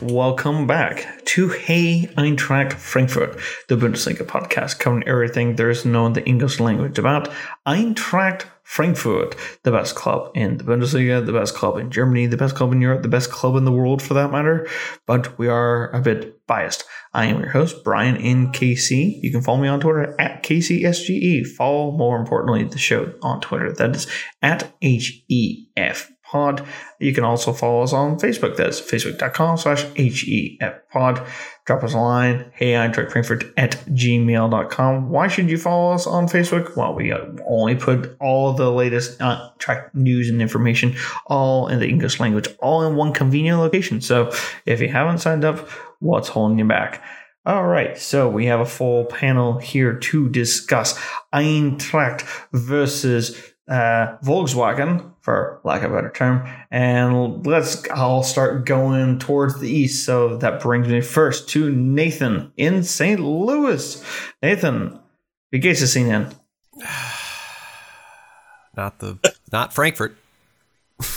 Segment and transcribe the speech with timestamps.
[0.00, 6.24] welcome back to Hey Eintracht Frankfurt, the Bundesliga podcast covering everything there is known the
[6.24, 7.28] English language about
[7.66, 12.54] Eintracht Frankfurt, the best club in the Bundesliga, the best club in Germany, the best
[12.54, 14.66] club in Europe, the best club in the world for that matter.
[15.06, 16.84] But we are a bit biased.
[17.12, 19.22] I am your host, Brian NKC.
[19.22, 21.46] You can follow me on Twitter at KCSGE.
[21.46, 23.72] Follow, more importantly, the show on Twitter.
[23.72, 24.06] That is
[24.40, 26.66] at HEF pod.
[26.98, 28.56] You can also follow us on Facebook.
[28.56, 31.26] That's facebook.com slash HEF pod.
[31.66, 32.50] Drop us a line.
[32.54, 35.08] Hey, Eintracht Frankfurt at gmail.com.
[35.08, 36.76] Why should you follow us on Facebook?
[36.76, 37.12] Well, we
[37.46, 40.94] only put all the latest uh, track news and information
[41.26, 44.00] all in the English language, all in one convenient location.
[44.00, 44.30] So
[44.66, 45.68] if you haven't signed up,
[46.00, 47.02] what's holding you back?
[47.46, 50.98] All right, so we have a full panel here to discuss
[51.30, 52.22] Eintracht
[52.52, 53.38] versus
[53.68, 56.46] uh, Volkswagen, for lack of a better term.
[56.70, 60.04] And let's, I'll start going towards the east.
[60.04, 63.18] So that brings me first to Nathan in St.
[63.18, 64.04] Louis.
[64.42, 65.00] Nathan,
[65.50, 66.30] wie geht's es Ihnen?
[68.76, 69.18] Not the,
[69.50, 70.14] not Frankfurt.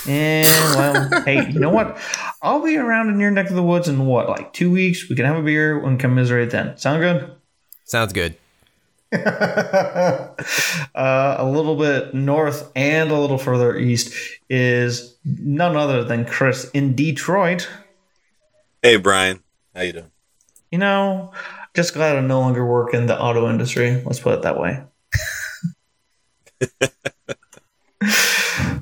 [0.08, 1.98] And well, hey, you know what?
[2.42, 5.10] I'll be around in your neck of the woods in what, like two weeks?
[5.10, 6.78] We can have a beer and commiserate then.
[6.78, 7.36] Sound good?
[7.84, 8.38] Sounds good.
[9.14, 10.36] uh,
[10.96, 14.14] a little bit north and a little further east
[14.50, 17.70] is none other than Chris in Detroit.
[18.82, 19.42] Hey, Brian.
[19.74, 20.12] How you doing?
[20.72, 21.32] You know,
[21.74, 24.02] just glad I no longer work in the auto industry.
[24.06, 24.84] Let's put it that way.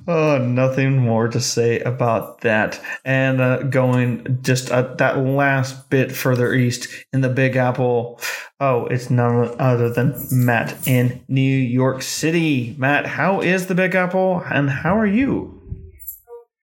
[0.07, 2.79] oh, nothing more to say about that.
[3.03, 8.19] And uh, going just uh, that last bit further east in the Big Apple.
[8.59, 12.75] Oh, it's none other than Matt in New York City.
[12.77, 15.61] Matt, how is the Big Apple, and how are you?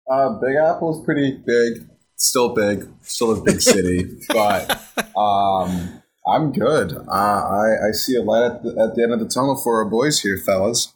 [0.10, 4.72] Uh, Big Apple's pretty big, still big, still a big city, but
[5.16, 6.94] um, I'm good.
[6.94, 9.78] Uh, I I see a light at the, at the end of the tunnel for
[9.78, 10.94] our boys here, fellas.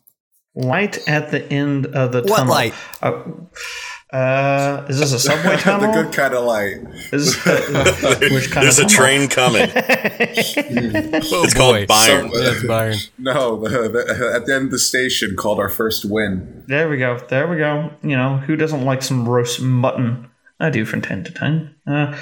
[0.56, 2.54] Light at the end of the What tunnel.
[2.54, 2.74] light?
[3.02, 3.24] Uh,
[4.16, 5.92] uh, is this a subway tunnel?
[5.92, 6.76] the good kind of light.
[7.12, 9.64] Is uh, which kind There's of a train coming.
[9.64, 9.74] Oh,
[11.44, 12.30] It's called Bayern.
[12.32, 13.10] So- That's Bayern.
[13.18, 16.64] No, the, the, at the end of the station called our first win.
[16.68, 17.18] There we go.
[17.30, 17.92] There we go.
[18.04, 20.30] You know, who doesn't like some roast mutton?
[20.64, 21.76] I do from time to time.
[21.86, 22.18] Uh,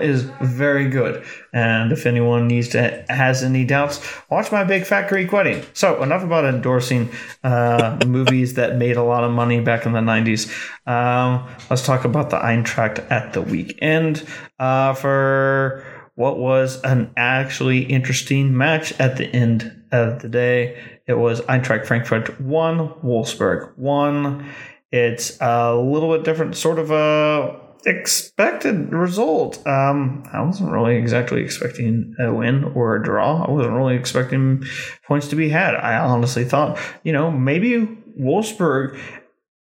[0.00, 5.08] is very good, and if anyone needs to has any doubts, watch my Big Fat
[5.08, 5.64] Greek Wedding.
[5.72, 7.10] So enough about endorsing
[7.42, 10.48] uh, movies that made a lot of money back in the '90s.
[10.86, 14.24] Um, let's talk about the Eintracht at the weekend
[14.60, 15.84] uh, for
[16.14, 20.80] what was an actually interesting match at the end of the day.
[21.08, 24.48] It was Eintracht Frankfurt one, Wolfsburg one.
[24.92, 29.66] It's a little bit different, sort of a expected result.
[29.66, 33.44] Um, I wasn't really exactly expecting a win or a draw.
[33.44, 34.64] I wasn't really expecting
[35.06, 35.74] points to be had.
[35.74, 37.86] I honestly thought, you know, maybe
[38.18, 38.98] Wolfsburg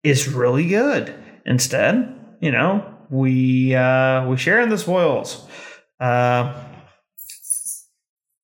[0.04, 1.14] is really good.
[1.46, 5.48] Instead, you know, we uh, we share in the spoils.
[6.00, 6.66] Uh,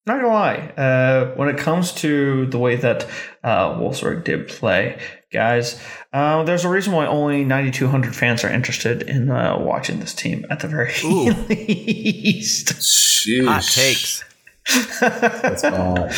[0.05, 3.07] not gonna lie, uh, when it comes to the way that
[3.43, 4.99] uh, Wolfsburg did play,
[5.35, 5.79] guys,
[6.13, 10.45] uh, there's a reason why only 9,200 fans are interested in uh, watching this team
[10.49, 11.31] at the very Ooh.
[11.49, 12.67] least.
[12.69, 13.45] Sheesh.
[13.45, 14.23] Hot takes.
[14.99, 16.17] That's hot.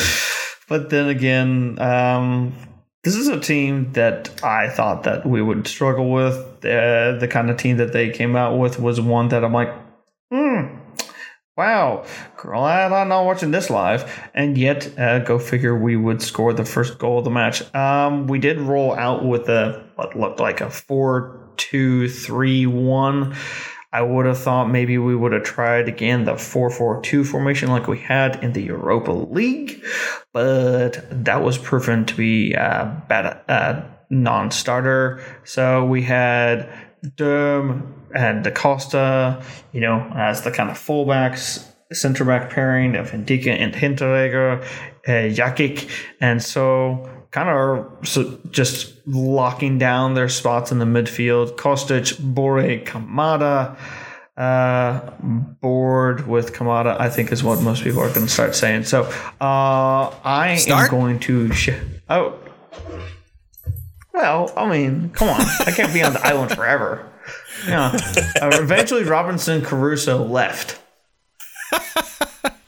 [0.70, 2.54] But then again, um,
[3.04, 6.36] this is a team that I thought that we would struggle with.
[6.66, 9.74] Uh, the kind of team that they came out with was one that I'm like,
[11.58, 12.06] wow,
[12.38, 14.10] glad I'm not watching this live.
[14.34, 17.62] And yet, uh, go figure, we would score the first goal of the match.
[17.76, 23.36] Um, we did roll out with a what looked like a four-two-three-one.
[23.92, 27.70] I would have thought maybe we would have tried again the 4 4 2 formation
[27.70, 29.84] like we had in the Europa League,
[30.34, 33.42] but that was proven to be a bad,
[34.10, 35.22] non starter.
[35.46, 36.70] So we had
[37.04, 43.12] Durm and Da Costa, you know, as the kind of fullbacks, center back pairing of
[43.12, 44.62] Ndicka and Hinteregger,
[45.08, 45.90] uh, Jakic,
[46.20, 51.56] and so kind of so just locking down their spots in the midfield.
[51.56, 53.78] Kostic, Borré, Kamada.
[54.36, 55.00] Uh,
[55.62, 58.84] bored with Kamada, I think is what most people are going to start saying.
[58.84, 59.06] So
[59.42, 60.94] uh, I Start?
[60.94, 61.52] am going to.
[61.54, 61.72] Sh-
[62.08, 62.38] oh,
[64.14, 67.12] well, I mean, come on, I can't be on the island forever.
[67.66, 67.92] Yeah.
[68.42, 70.80] Uh, eventually, Robinson Crusoe left.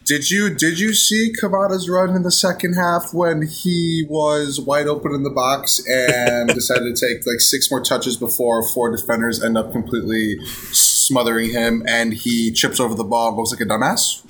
[0.05, 4.87] Did you did you see Kamada's run in the second half when he was wide
[4.87, 9.43] open in the box and decided to take like six more touches before four defenders
[9.43, 10.37] end up completely
[10.71, 14.23] smothering him, and he chips over the ball and looks like a dumbass.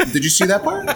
[0.00, 0.88] Uh, did you see that part?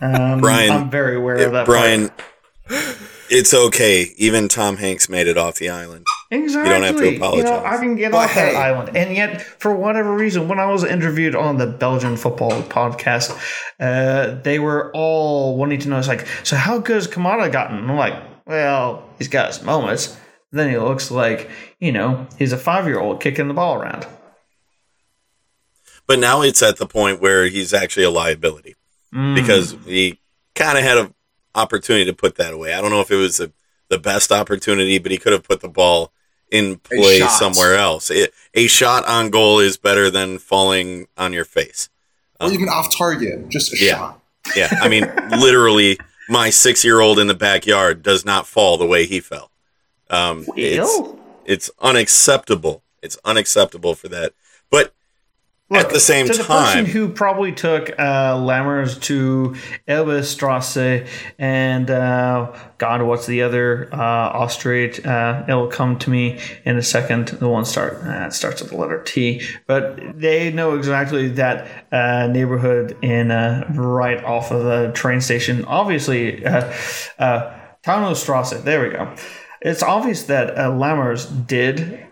[0.00, 1.66] Um, Brian, I'm very aware it- of that.
[1.66, 2.96] Brian, part.
[3.28, 4.12] it's okay.
[4.18, 6.06] Even Tom Hanks made it off the island.
[6.32, 6.70] Exactly.
[6.70, 7.62] don't have to You know, apologize.
[7.64, 8.96] I can get But off that island.
[8.96, 13.36] And yet, for whatever reason, when I was interviewed on the Belgian football podcast,
[13.80, 17.78] uh, they were all wanting to know, it's like, so how good has Kamada gotten?
[17.78, 18.14] And I'm like,
[18.46, 20.16] well, he's got his moments.
[20.52, 21.50] Then he looks like,
[21.80, 24.06] you know, he's a five year old kicking the ball around.
[26.06, 28.76] But now it's at the point where he's actually a liability
[29.12, 29.34] Mm.
[29.34, 30.20] because he
[30.54, 31.14] kind of had an
[31.56, 32.74] opportunity to put that away.
[32.74, 33.52] I don't know if it was the
[33.88, 36.12] the best opportunity, but he could have put the ball
[36.50, 38.10] in play somewhere else.
[38.10, 41.88] It, a shot on goal is better than falling on your face.
[42.40, 43.96] or even off target, just a Yeah.
[43.96, 44.20] shot.
[44.56, 45.04] Yeah, I mean,
[45.38, 45.98] literally,
[46.28, 49.50] my six year old in the backyard does not fall the way he fell.
[50.08, 50.98] Um, it's,
[51.44, 52.82] it's unacceptable.
[53.02, 54.32] It's unacceptable for that.
[54.70, 54.92] But
[55.72, 59.54] Look, at the same to the person who probably took uh, Lammers to
[59.86, 61.06] Elbestrasse
[61.38, 64.30] and uh, God, what's the other uh?
[64.30, 67.28] Uh, it'll come to me in a second.
[67.28, 71.86] The one start uh, it starts with the letter T, but they know exactly that
[71.92, 75.64] uh, neighborhood in uh, right off of the train station.
[75.66, 76.72] Obviously, uh,
[77.20, 78.64] uh, Taunustrasse.
[78.64, 79.14] There we go.
[79.60, 82.08] It's obvious that uh, Lammers did.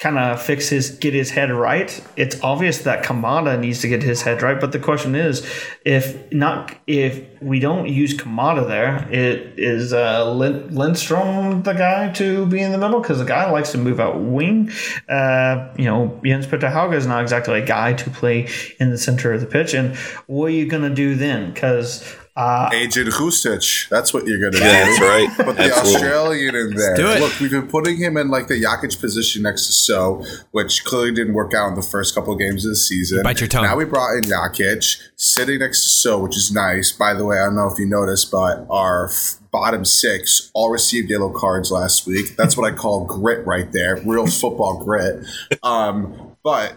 [0.00, 2.02] Kind of fix his get his head right.
[2.16, 5.46] It's obvious that Kamada needs to get his head right, but the question is,
[5.84, 12.10] if not, if we don't use Kamada there, it is uh, Lin- Lindstrom the guy
[12.12, 14.70] to be in the middle because the guy likes to move out wing.
[15.06, 18.48] Uh, you know, Jens Petter Hauge is not exactly a guy to play
[18.78, 19.94] in the center of the pitch, and
[20.26, 21.52] what are you gonna do then?
[21.52, 22.02] Because
[22.36, 23.88] uh, Ajdin Hrustic.
[23.88, 24.64] That's what you're going to do.
[24.64, 25.28] That's right.
[25.46, 25.94] Put the Absolutely.
[25.94, 26.96] Australian in there.
[26.96, 27.20] do it.
[27.20, 31.12] Look, we've been putting him in like the Jokic position next to Sow, which clearly
[31.12, 33.22] didn't work out in the first couple of games of the season.
[33.22, 33.64] Bite your tongue.
[33.64, 36.92] Now we brought in Jokic sitting next to Sow, which is nice.
[36.92, 40.70] By the way, I don't know if you noticed, but our f- bottom six all
[40.70, 42.36] received yellow cards last week.
[42.36, 45.24] That's what I call grit right there, real football grit.
[45.62, 46.76] Um, but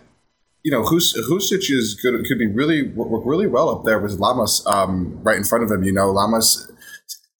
[0.63, 2.13] you know, Hus- Hrustic is good.
[2.25, 5.71] Could be really work really well up there with Lammers um, right in front of
[5.71, 5.83] him.
[5.83, 6.69] You know, Lammers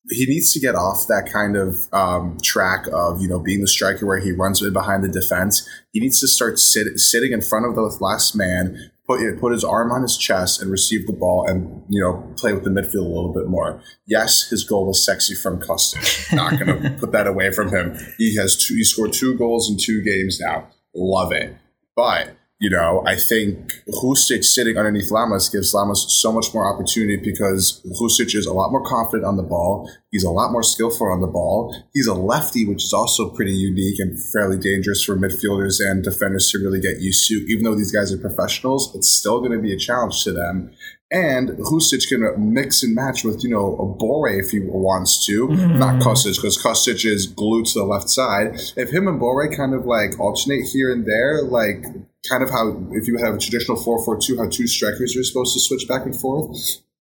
[0.10, 3.68] he needs to get off that kind of um, track of you know being the
[3.68, 5.68] striker where he runs in behind the defense.
[5.92, 9.64] He needs to start sit- sitting in front of the last man, put put his
[9.64, 13.06] arm on his chest and receive the ball, and you know play with the midfield
[13.06, 13.82] a little bit more.
[14.06, 16.34] Yes, his goal was sexy from Kostic.
[16.36, 17.98] Not going to put that away from him.
[18.18, 18.76] He has two.
[18.76, 20.68] He scored two goals in two games now.
[20.94, 21.56] Love it,
[21.96, 27.18] but you know, I think Hrustic sitting underneath Lammers gives Lammers so much more opportunity
[27.18, 29.92] because Hrustic is a lot more confident on the ball.
[30.12, 31.76] He's a lot more skillful on the ball.
[31.94, 36.50] He's a lefty, which is also pretty unique and fairly dangerous for midfielders and defenders
[36.52, 37.34] to really get used to.
[37.50, 40.72] Even though these guys are professionals, it's still going to be a challenge to them.
[41.14, 45.48] And Hrustic can mix and match with, you know, a Borré if he wants to.
[45.48, 48.60] Not Kostic, because Kostic is glued to the left side.
[48.76, 51.84] If him and Borré kind of like alternate here and there, like
[52.28, 55.60] kind of how if you have a traditional 4-4-2, how two strikers are supposed to
[55.60, 56.58] switch back and forth.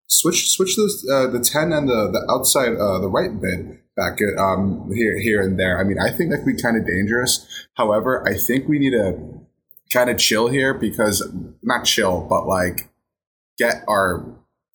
[0.08, 4.18] Switch switch the uh, the ten and the the outside uh, the right bit back
[4.38, 5.80] um here here and there.
[5.80, 7.46] I mean, I think that could be kind of dangerous.
[7.76, 9.18] However, I think we need to
[9.90, 11.26] kind of chill here because
[11.62, 12.91] not chill, but like
[13.59, 14.25] get our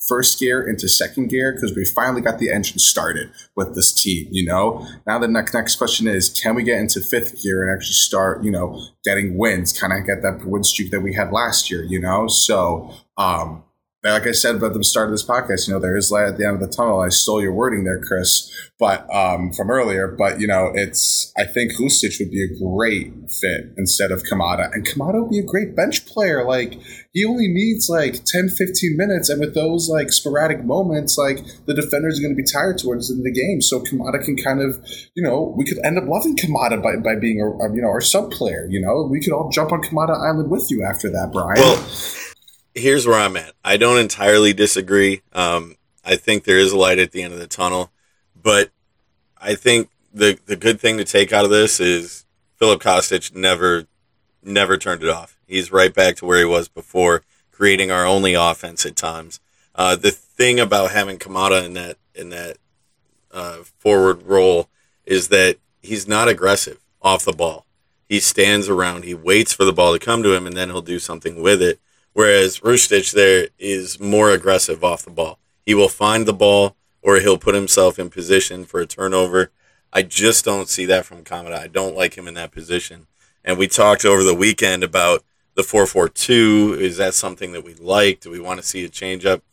[0.07, 4.27] first gear into second gear because we finally got the engine started with this team,
[4.31, 4.87] you know?
[5.05, 8.43] Now the next next question is can we get into fifth gear and actually start,
[8.43, 11.83] you know, getting wins, kind of get that win streak that we had last year,
[11.83, 12.27] you know?
[12.27, 13.63] So um
[14.03, 16.37] like I said about the start of this podcast, you know, there is light at
[16.37, 17.01] the end of the tunnel.
[17.01, 20.07] I stole your wording there, Chris, but um, from earlier.
[20.07, 23.11] But you know, it's I think Hrustic would be a great
[23.41, 26.45] fit instead of Kamada, and Kamada would be a great bench player.
[26.45, 26.79] Like
[27.11, 31.73] he only needs like 10, 15 minutes, and with those like sporadic moments, like the
[31.73, 33.61] defenders are going to be tired towards the end of the game.
[33.61, 34.77] So Kamada can kind of,
[35.15, 37.89] you know, we could end up loving Kamada by, by being a, a, you know
[37.89, 38.67] our sub player.
[38.69, 41.59] You know, we could all jump on Kamada Island with you after that, Brian.
[41.59, 42.26] Well,
[42.77, 43.53] here's where I'm at.
[43.63, 45.21] I don't entirely disagree.
[45.33, 47.91] Um, I think there is a light at the end of the tunnel,
[48.41, 48.71] but
[49.37, 53.85] I think the the good thing to take out of this is Filip Kostic never
[54.43, 55.37] never turned it off.
[55.47, 59.39] He's right back to where he was before, creating our only offense at times.
[59.75, 62.57] Uh, the thing about having Kamada in that in that
[63.31, 64.69] uh, forward role
[65.05, 67.65] is that he's not aggressive off the ball.
[68.09, 70.81] He stands around, he waits for the ball to come to him, and then he'll
[70.81, 71.79] do something with it.
[72.17, 75.37] Whereas Hrustic there is more aggressive off the ball.
[75.63, 79.51] He will find the ball or he'll put himself in position for a turnover.
[79.93, 81.59] I just don't see that from Kamada.
[81.59, 83.05] I don't like him in that position.
[83.45, 86.77] And we talked over the weekend about the 442.
[86.79, 88.21] Is that something that we like?
[88.21, 89.43] Do we want to see a change up?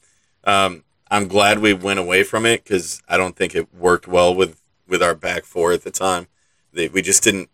[0.44, 4.34] Um, I'm glad we went away from it because I don't think it worked well
[4.34, 6.28] with, with our back four at the time.
[6.72, 7.50] They, we just didn't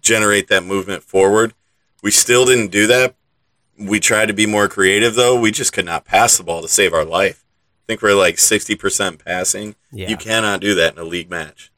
[0.00, 1.52] generate that movement forward.
[2.02, 3.14] We still didn't do that.
[3.78, 5.38] We tried to be more creative, though.
[5.38, 7.44] We just could not pass the ball to save our life.
[7.44, 9.74] I think we're like 60% passing.
[9.92, 10.08] Yeah.
[10.08, 11.70] You cannot do that in a league match.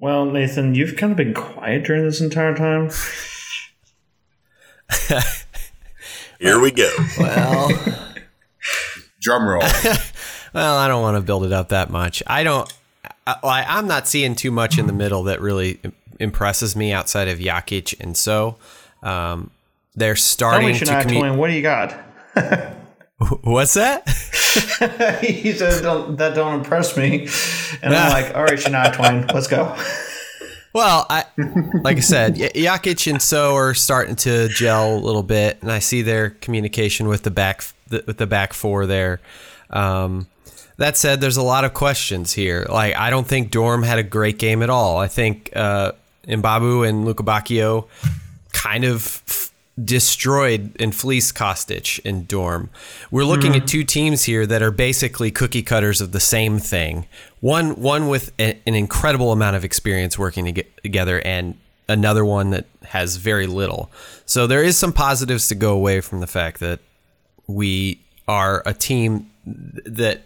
[0.00, 2.90] Well, Nathan, you've kind of been quiet during this entire time.
[6.40, 6.90] Here we go.
[7.18, 7.70] Well,
[9.20, 9.62] Drum roll.
[10.54, 12.22] well, I don't want to build it up that much.
[12.26, 12.72] I don't.
[13.26, 15.80] I, I'm not seeing too much in the middle that really
[16.18, 18.56] impresses me outside of Jakic and Sow.
[19.02, 19.50] Um,
[19.98, 21.92] they're Tell starting me, to commu- Twain, what do you got?
[23.42, 24.08] What's that?
[25.20, 27.28] he said, don't, that don't impress me.
[27.82, 27.94] And.
[27.94, 29.76] I'm like, all right, Shania Twain, let's go.
[30.74, 31.24] Well, I
[31.82, 35.72] like I said, Y- Jokic and Sow are starting to gel a little bit, and
[35.72, 39.18] I see their communication with the back the, with the back four there.
[39.70, 40.26] Um,
[40.76, 42.66] that said, there's a lot of questions here.
[42.68, 44.98] Like, I don't think Durm had a great game at all.
[44.98, 45.92] I think uh,
[46.26, 47.88] Mbabu and Luca Bacchio
[48.52, 49.47] kind of
[49.84, 52.68] destroyed and fleeced Kostic in Durm.
[53.10, 57.06] We're looking at two teams here that are basically cookie cutters of the same thing.
[57.40, 61.56] One one with a, an incredible amount of experience working to get together, and
[61.88, 63.90] another one that has very little.
[64.26, 66.80] So there is some positives to go away from the fact that
[67.46, 70.22] we are a team that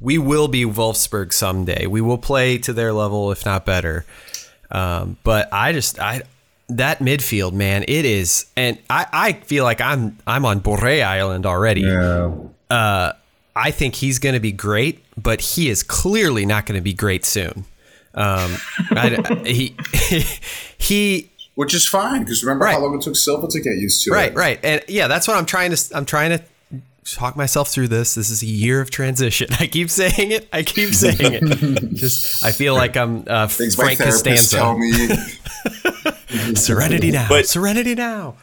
[0.00, 1.86] we will be Wolfsburg someday.
[1.86, 4.04] We will play to their level, if not better.
[4.70, 6.22] Um, but I just I
[6.76, 11.46] that midfield man, it is, and I, I feel like I'm I'm on Borré Island
[11.46, 11.82] already.
[11.82, 12.30] Yeah.
[12.70, 13.12] Uh,
[13.56, 16.92] I think he's going to be great, but he is clearly not going to be
[16.94, 17.64] great soon.
[18.14, 18.56] Um,
[18.90, 19.76] I, he
[20.78, 22.74] he Which is fine because remember Right.
[22.74, 24.36] how long it took Silva to get used to right it.
[24.36, 26.42] right and yeah that's what i'm trying to i'm trying to
[27.04, 30.62] talk myself through this this is a year of transition i keep saying it i
[30.62, 34.92] keep saying it just i feel like i'm uh, Things my frank costanza tell me.
[36.54, 38.36] serenity now But- serenity now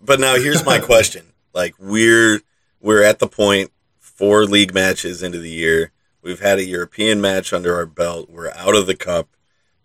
[0.00, 1.24] But now here's my question.
[1.54, 2.40] Like we're
[2.80, 5.90] we're at the point four league matches into the year.
[6.22, 8.28] We've had a European match under our belt.
[8.30, 9.28] We're out of the cup.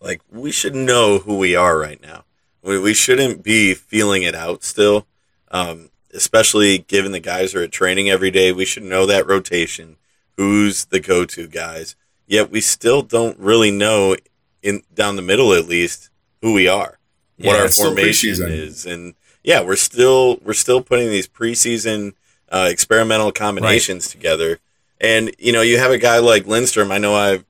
[0.02, 2.26] Like we should know who we are right now.
[2.62, 5.08] We, we shouldn't be feeling it out still.
[5.50, 8.52] Um, especially given the guys are at training every day.
[8.52, 9.98] We should know that rotation.
[10.38, 11.96] Who's the go-to guys?
[12.28, 14.16] Yet we still don't really know
[14.64, 16.10] in down the middle at least
[16.42, 16.98] who we are,
[17.38, 18.50] what Yeah, our formation preseason.
[18.52, 22.14] is, and yeah, we're still we're still putting these preseason
[22.50, 24.60] uh, experimental combinations together.
[25.00, 26.92] And you know, you have a guy like Lindstrom.
[26.92, 27.46] I know I've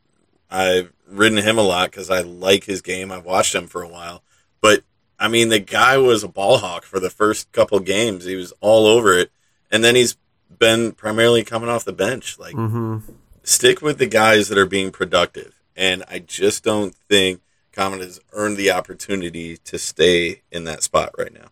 [0.50, 3.12] I've ridden him a lot because I like his game.
[3.12, 4.24] I've watched him for a while,
[4.62, 4.84] but
[5.22, 8.26] I mean, the guy was a ball hawk for the first couple games.
[8.26, 9.32] He was all over it,
[9.70, 10.18] and then he's
[10.58, 12.40] been primarily coming off the bench.
[12.40, 12.98] Like, mm-hmm.
[13.44, 15.62] stick with the guys that are being productive.
[15.76, 17.40] And I just don't think
[17.72, 21.50] Common has earned the opportunity to stay in that spot right now.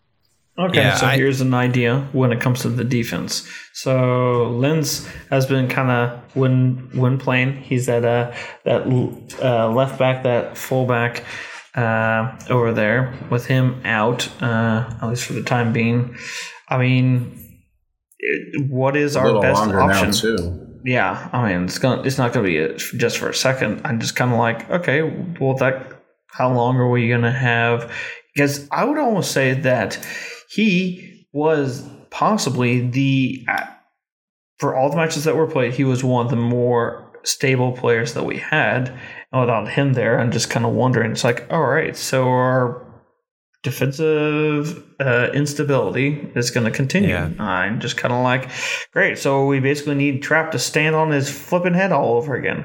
[0.58, 3.48] Okay, Yeah, so I- here's an idea when it comes to the defense.
[3.72, 8.32] So Lenz has been kind of when when playing, he's that uh,
[8.64, 8.82] that
[9.40, 11.24] uh, left back, that fullback
[11.74, 13.14] uh, over there.
[13.30, 16.16] With him out, uh, at least for the time being.
[16.68, 17.64] I mean,
[18.18, 20.80] it, what is a our best option?
[20.84, 23.82] Yeah, I mean, it's gonna it's not gonna be a, just for a second.
[23.84, 25.02] I'm just kind of like, okay,
[25.40, 27.92] well, that how long are we gonna have?
[28.34, 30.04] Because I would almost say that
[30.48, 33.66] he was possibly the uh,
[34.58, 38.14] for all the matches that were played, he was one of the more stable players
[38.14, 38.98] that we had.
[39.32, 41.12] And without him there, I'm just kind of wondering.
[41.12, 42.86] It's like, all right, so our
[43.62, 47.10] defensive uh, instability is going to continue.
[47.10, 47.30] Yeah.
[47.38, 48.50] I'm just kind of like,
[48.92, 49.18] great.
[49.18, 52.64] So we basically need Trapp to stand on his flipping head all over again.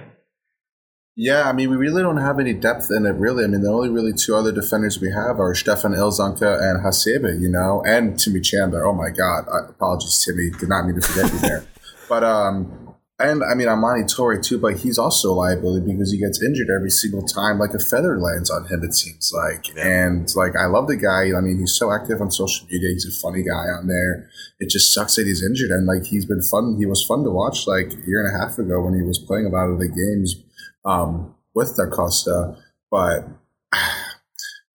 [1.18, 3.46] Yeah, I mean, we really don't have any depth in it, really.
[3.46, 7.42] I mean, the only really two other defenders we have are Stefan Ilsanker and Hasebe,
[7.42, 8.86] you know, and Timmy Chandler.
[8.86, 10.50] Oh my God, I, apologies, Timmy.
[10.60, 11.66] Did not mean to forget you there.
[12.08, 12.85] But um,
[13.20, 16.68] and I mean, Almamy Touré too, but he's also a liability because he gets injured
[16.76, 18.84] every single time, like a feather lands on him.
[18.84, 19.88] It seems like, Yeah.
[19.88, 21.38] and like I love the guy.
[21.38, 22.90] I mean, he's so active on social media.
[22.90, 24.30] He's a funny guy on there.
[24.60, 26.76] It just sucks that he's injured, and like he's been fun.
[26.78, 29.18] He was fun to watch like a year and a half ago when he was
[29.20, 30.36] playing a lot of the games
[30.84, 32.58] um, with Da Costa,
[32.92, 33.28] but.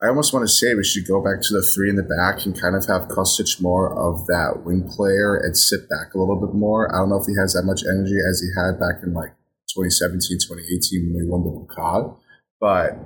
[0.03, 2.47] I almost want to say we should go back to the three in the back
[2.47, 6.41] and kind of have Kostic more of that wing player and sit back a little
[6.41, 6.89] bit more.
[6.89, 9.37] I don't know if he has that much energy as he had back in like
[9.69, 12.17] 2017, 2018 when we won the Pokal,
[12.59, 12.97] but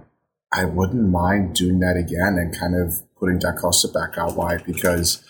[0.52, 4.64] I wouldn't mind doing that again and kind of putting Da Costa back out wide
[4.64, 5.24] because,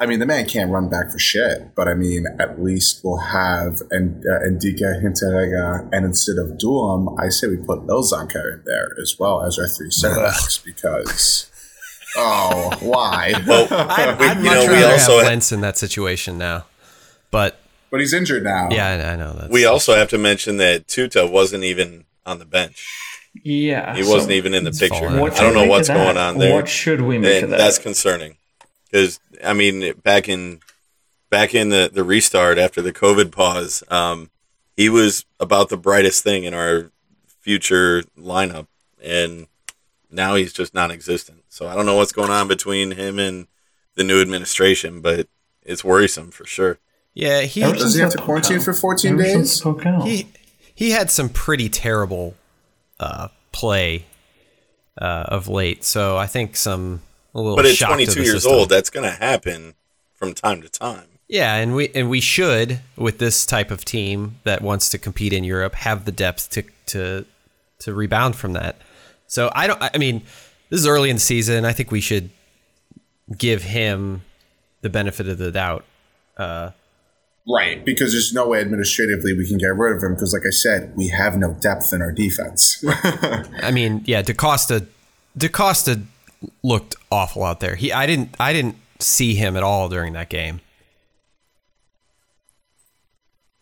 [0.00, 1.74] I mean, the man can't run back for shit.
[1.76, 7.16] But I mean, at least we'll have and uh, Ndicka Hinteregger, and instead of Durm,
[7.20, 11.48] I say we put Ilsanker in there as well as our three center backs because.
[12.16, 13.32] Oh, why?
[13.46, 16.66] Well, I'd, we- I'd you much know, we also have Lenz in that situation now.
[17.30, 17.58] But
[17.90, 18.68] but he's injured now.
[18.70, 19.50] yeah, I, I know that.
[19.50, 22.86] we also have to mention that Tuta wasn't even on the bench.
[23.42, 23.94] Yeah.
[23.96, 25.06] He wasn't even in the picture.
[25.08, 26.54] I don't know what's going on there.
[26.54, 27.56] What should we make of that?
[27.58, 28.36] that's concerning
[28.92, 30.60] because I mean, back in
[31.30, 34.30] back in the the restart after the COVID pause, um,
[34.76, 36.90] he was about the brightest thing in our
[37.40, 38.66] future lineup,
[39.02, 39.46] and
[40.10, 41.42] now he's just non-existent.
[41.48, 43.46] So I don't know what's going on between him and
[43.94, 45.26] the new administration, but
[45.62, 46.78] it's worrisome for sure.
[47.14, 48.80] yeah, he Ever Does he have to quarantine Pocahontas.
[48.80, 49.62] for 14 days?
[50.04, 50.28] He
[50.74, 52.34] he had some pretty terrible
[53.00, 54.06] uh, play
[55.00, 55.84] uh, of late.
[55.84, 57.00] So I think some
[57.34, 57.56] a little.
[57.56, 58.52] But at 22 years system.
[58.52, 59.74] old, that's going to happen
[60.14, 61.06] from time to time.
[61.28, 65.32] Yeah, and we and we should with this type of team that wants to compete
[65.32, 67.24] in Europe have the depth to to
[67.78, 68.76] to rebound from that.
[69.26, 69.82] So I don't.
[69.82, 70.22] I mean,
[70.68, 71.64] this is early in the season.
[71.64, 72.28] I think we should
[73.36, 74.22] give him
[74.82, 75.86] the benefit of the doubt.
[76.36, 76.72] Uh,
[77.48, 80.14] right, because there's no way administratively we can get rid of him.
[80.14, 82.84] Because, like I said, we have no depth in our defense.
[83.62, 84.86] I mean, yeah, DaCosta
[85.36, 86.02] DaCosta
[86.62, 87.74] looked awful out there.
[87.74, 90.60] He I didn't I didn't see him at all during that game.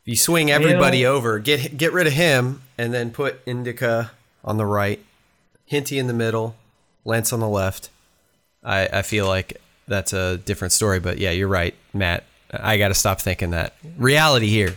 [0.05, 1.15] You swing everybody Hell.
[1.15, 4.11] over, get get rid of him, and then put Ndicka
[4.45, 4.99] on the right,
[5.67, 6.57] Hinty in the middle,
[7.05, 7.91] Lenz on the left.
[8.65, 12.25] I, I feel like that's a different story, but yeah, you're right, Matt.
[12.53, 13.75] I got to stop thinking that.
[13.97, 14.77] Reality here.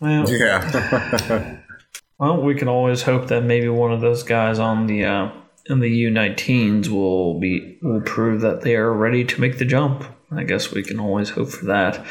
[0.00, 1.58] Well, yeah,
[2.18, 5.30] well, we can always hope that maybe one of those guys on the uh,
[5.70, 10.04] in the U19s will be will prove that they are ready to make the jump.
[10.32, 12.04] I guess we can always hope for that.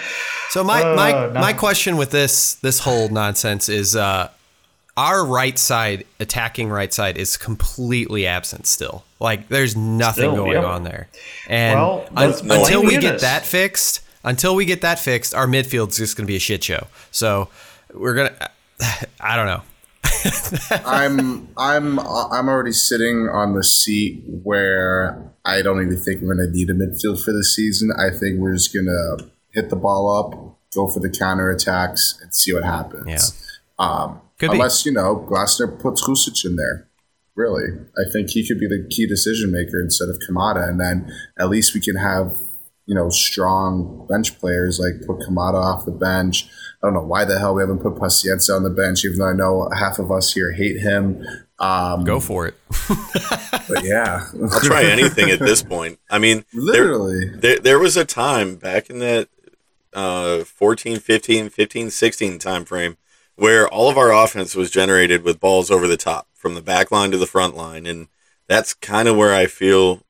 [0.50, 1.40] So my Uh, my no.
[1.40, 4.30] my question with this this whole nonsense is uh
[4.98, 9.04] our right side attacking right side is completely absent still.
[9.20, 10.66] Like there's nothing Still, going yep.
[10.66, 11.08] on there.
[11.48, 15.98] And Well, un- until we get that fixed, until we get that fixed, our midfield's
[15.98, 16.88] just going to be a shit show.
[17.12, 17.48] So
[17.94, 18.30] we're going
[18.80, 19.62] to I don't know.
[20.86, 26.48] I'm I'm I'm already sitting on the seat where I don't even think we're going
[26.48, 27.92] to need a midfield for the season.
[27.98, 32.20] I think we're just going to hit the ball up, go for the counter attacks,
[32.22, 33.08] and see what happens.
[33.08, 33.86] Yeah.
[33.86, 36.88] Um, unless you know Glasner puts Hrustic in there.
[37.36, 41.12] Really, I think he could be the key decision maker instead of Kamada, and then
[41.38, 42.36] at least we can have
[42.86, 46.50] you know strong bench players like put Kamada off the bench.
[46.82, 49.28] I don't know why the hell we haven't put Paciencia on the bench, even though
[49.28, 51.26] I know half of us here hate him.
[51.60, 52.56] Um, Go for it.
[53.68, 56.00] but yeah, I'll try anything at this point.
[56.10, 59.28] I mean, there, Literally, there, there was a time back in that
[59.94, 62.96] uh, 14, 15, 15, 16 time frame
[63.36, 66.92] where all of our offense was generated with balls over the top from the back
[66.92, 67.86] line to the front line.
[67.86, 68.08] And
[68.48, 70.04] that's kind of where I feel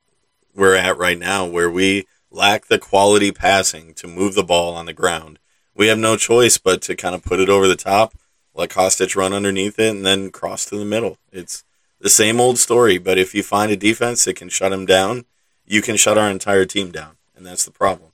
[0.54, 4.86] we're at right now, where we lack the quality passing to move the ball on
[4.86, 5.39] the ground.
[5.80, 8.12] We have no choice but to kind of put it over the top,
[8.54, 11.16] let Kostic run underneath it, and then cross to the middle.
[11.32, 11.64] It's
[11.98, 15.24] the same old story, but if you find a defense that can shut him down,
[15.64, 18.10] you can shut our entire team down, and that's the problem.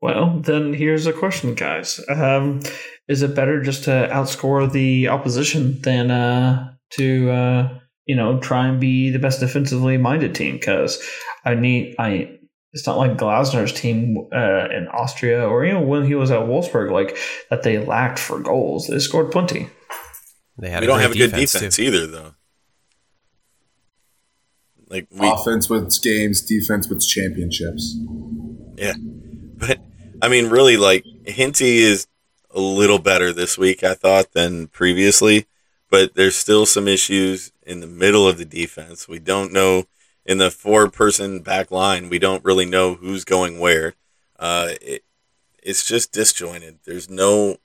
[0.00, 2.00] Well, then here's a question, guys.
[2.08, 2.60] Um,
[3.06, 8.66] is it better just to outscore the opposition than uh, to uh, you know try
[8.66, 10.54] and be the best defensively minded team?
[10.54, 11.06] Because
[11.44, 12.38] I need I.
[12.74, 16.90] It's not like Glasner's team uh, in Austria or even when he was at Wolfsburg,
[16.90, 17.16] like
[17.48, 18.88] that they lacked for goals.
[18.88, 19.70] They scored plenty.
[20.58, 21.82] They had we don't have a good defense, defense too.
[21.82, 22.34] either, though.
[24.88, 27.96] Like we, offense wins games, defense wins championships.
[28.76, 28.94] yeah,
[29.56, 29.78] but
[30.20, 32.08] I mean, really, like Hinty is
[32.50, 35.46] a little better this week, I thought, than previously.
[35.90, 39.06] But there's still some issues in the middle of the defense.
[39.06, 39.84] We don't know
[40.26, 42.08] in the four-person back line.
[42.08, 43.94] We don't really know who's going where.
[44.38, 45.04] Uh, it,
[45.62, 46.78] it's just disjointed.
[46.84, 47.56] There's no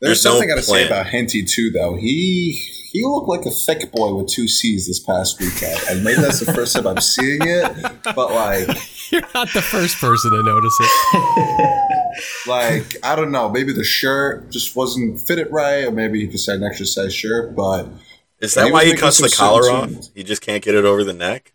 [0.00, 1.96] There's, There's no something I got to say about Henty too, though.
[1.96, 2.52] He
[2.92, 6.40] he looked like a thick boy with two C's this past weekend, and maybe that's
[6.40, 8.04] the first time I'm seeing it.
[8.14, 8.68] But like,
[9.10, 12.00] You're not the first person to notice it.
[12.46, 16.48] like I don't know, maybe the shirt just wasn't fitted right, or maybe he just
[16.48, 17.54] had an extra size shirt.
[17.54, 17.88] But
[18.40, 19.90] Is that was why he cuts the collar off?
[20.14, 21.52] He just can't get it over the neck.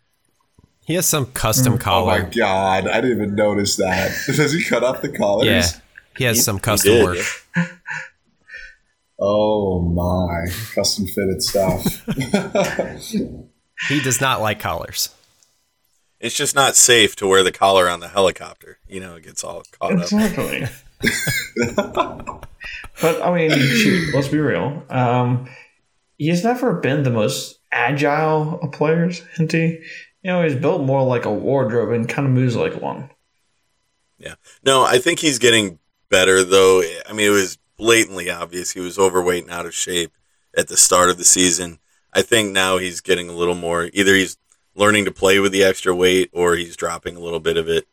[0.90, 2.14] He has some custom collar.
[2.14, 4.10] oh my god, I didn't even notice that.
[4.26, 5.46] Does he cut off the collars?
[5.46, 5.68] yeah,
[6.16, 7.18] he has some custom work.
[9.22, 11.84] Oh my, custom fitted stuff.
[13.88, 15.14] He does not like collars.
[16.18, 18.78] It's just not safe to wear the collar on the helicopter.
[18.88, 20.00] You know, it gets all caught up.
[20.00, 20.66] Exactly.
[23.02, 24.84] but I mean, shoot, let's be real.
[24.88, 25.50] Um,
[26.16, 29.82] he's never been the most agile of players, Hinty.
[30.22, 33.10] You know, he's built more like a wardrobe and kind of moves like one.
[34.18, 34.34] Yeah.
[34.62, 35.78] No, I think he's getting
[36.10, 36.82] better though.
[37.08, 40.12] I mean, it was blatantly obvious he was overweight and out of shape
[40.56, 41.78] at the start of the season.
[42.12, 44.36] I think now he's getting a little more either he's
[44.74, 47.86] learning to play with the extra weight or he's dropping a little bit of it,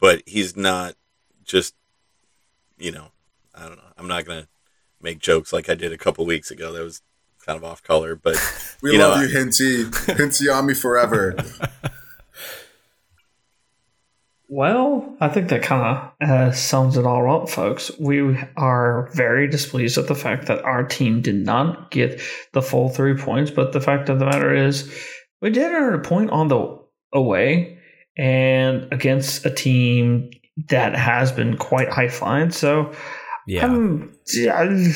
[0.00, 0.94] but he's not
[1.44, 1.74] just
[2.78, 3.08] you know,
[3.54, 3.92] I don't know.
[3.96, 4.48] I'm not going to
[5.00, 6.72] make jokes like I did a couple weeks ago.
[6.72, 7.02] That was
[7.44, 8.36] kind of off color, but
[8.82, 9.84] we you love know, you, Hinty.
[10.14, 11.36] Hinty on me forever.
[14.48, 15.82] Well, I think that kind
[16.20, 17.90] of uh, sums it all up, folks.
[17.98, 22.20] We are very displeased at the fact that our team did not get
[22.52, 24.92] the full three points, but the fact of the matter is,
[25.40, 26.78] we did earn a point on the
[27.12, 27.78] away
[28.16, 30.30] and against a team
[30.68, 32.50] that has been quite high flying.
[32.50, 32.92] So,
[33.46, 33.66] Yeah.
[34.34, 34.92] yeah,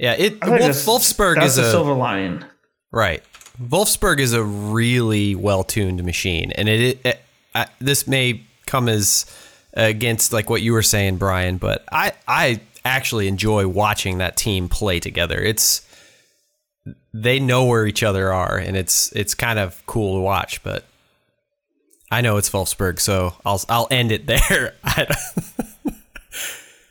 [0.00, 2.42] Yeah, it Wolf, Wolfsburg is a silver lining.
[2.90, 3.22] right.
[3.62, 7.20] Wolfsburg is a really well-tuned machine, and it, it, it
[7.54, 9.26] I, this may come as
[9.74, 14.70] against like what you were saying, Brian, but I I actually enjoy watching that team
[14.70, 15.38] play together.
[15.38, 15.86] It's
[17.12, 20.62] they know where each other are, and it's it's kind of cool to watch.
[20.62, 20.84] But
[22.10, 24.74] I know it's Wolfsburg, so I'll I'll end it there.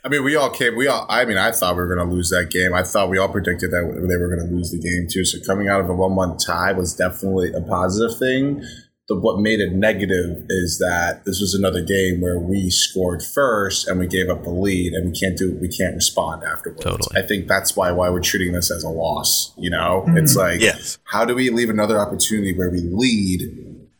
[0.09, 0.75] I mean, we all came.
[0.75, 1.05] We all.
[1.07, 2.73] I mean, I thought we were going to lose that game.
[2.73, 5.23] I thought we all predicted that they were going to lose the game too.
[5.23, 8.63] So coming out of a one-one tie was definitely a positive thing.
[9.07, 13.87] The, what made it negative is that this was another game where we scored first
[13.87, 15.55] and we gave up the lead, and we can't do.
[15.61, 16.83] We can't respond afterwards.
[16.83, 17.15] Totally.
[17.15, 19.53] I think that's why why we're treating this as a loss.
[19.59, 20.17] You know, mm-hmm.
[20.17, 20.97] it's like, Yes.
[21.03, 23.41] how do we leave another opportunity where we lead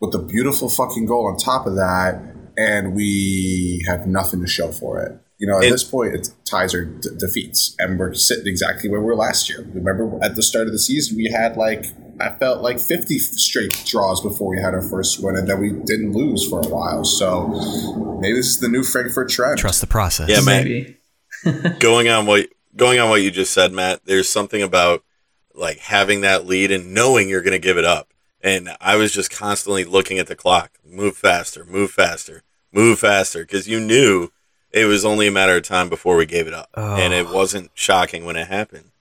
[0.01, 2.19] with a beautiful fucking goal on top of that,
[2.57, 5.21] and we have nothing to show for it?
[5.39, 8.89] You know, at And- this point, it's ties are d- defeats, and we're sitting exactly
[8.89, 9.65] where we were last year.
[9.73, 11.85] Remember, at the start of the season, we had like
[12.21, 15.69] I felt like fifty straight draws before we had our first win, and then we
[15.71, 17.05] didn't lose for a while.
[17.05, 17.47] So
[18.19, 19.57] maybe this is the new Frankfurt trend.
[19.57, 20.27] trust the process.
[20.29, 20.63] Yeah, man.
[20.65, 20.97] Maybe.
[21.79, 24.01] going on what going on what you just said, Matt.
[24.05, 25.03] There's something about
[25.55, 28.09] like having that lead and knowing you're going to give it up.
[28.41, 30.71] And I was just constantly looking at the clock.
[30.85, 34.29] Move faster, move faster, move faster because you knew
[34.71, 36.69] it was only a matter of time before we gave it up.
[36.75, 38.91] And it wasn't shocking when it happened.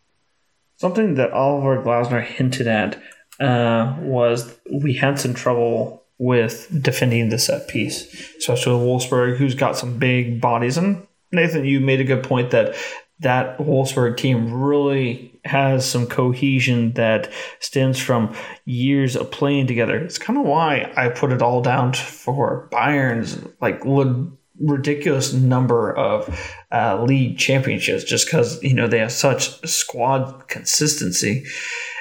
[0.76, 3.00] Something that Oliver Glasner hinted at
[3.40, 9.54] uh, was we had some trouble with defending the set piece, especially with Wolfsburg, who's
[9.54, 10.76] got some big bodies.
[10.76, 12.74] And Nathan, you made a good point that
[13.20, 19.96] that Wolfsburg team really has some cohesion that stems from years of playing together.
[19.96, 25.96] It's kind of why I put it all down for Bayern's like would ridiculous number
[25.96, 31.44] of uh, league championships just because you know they have such squad consistency.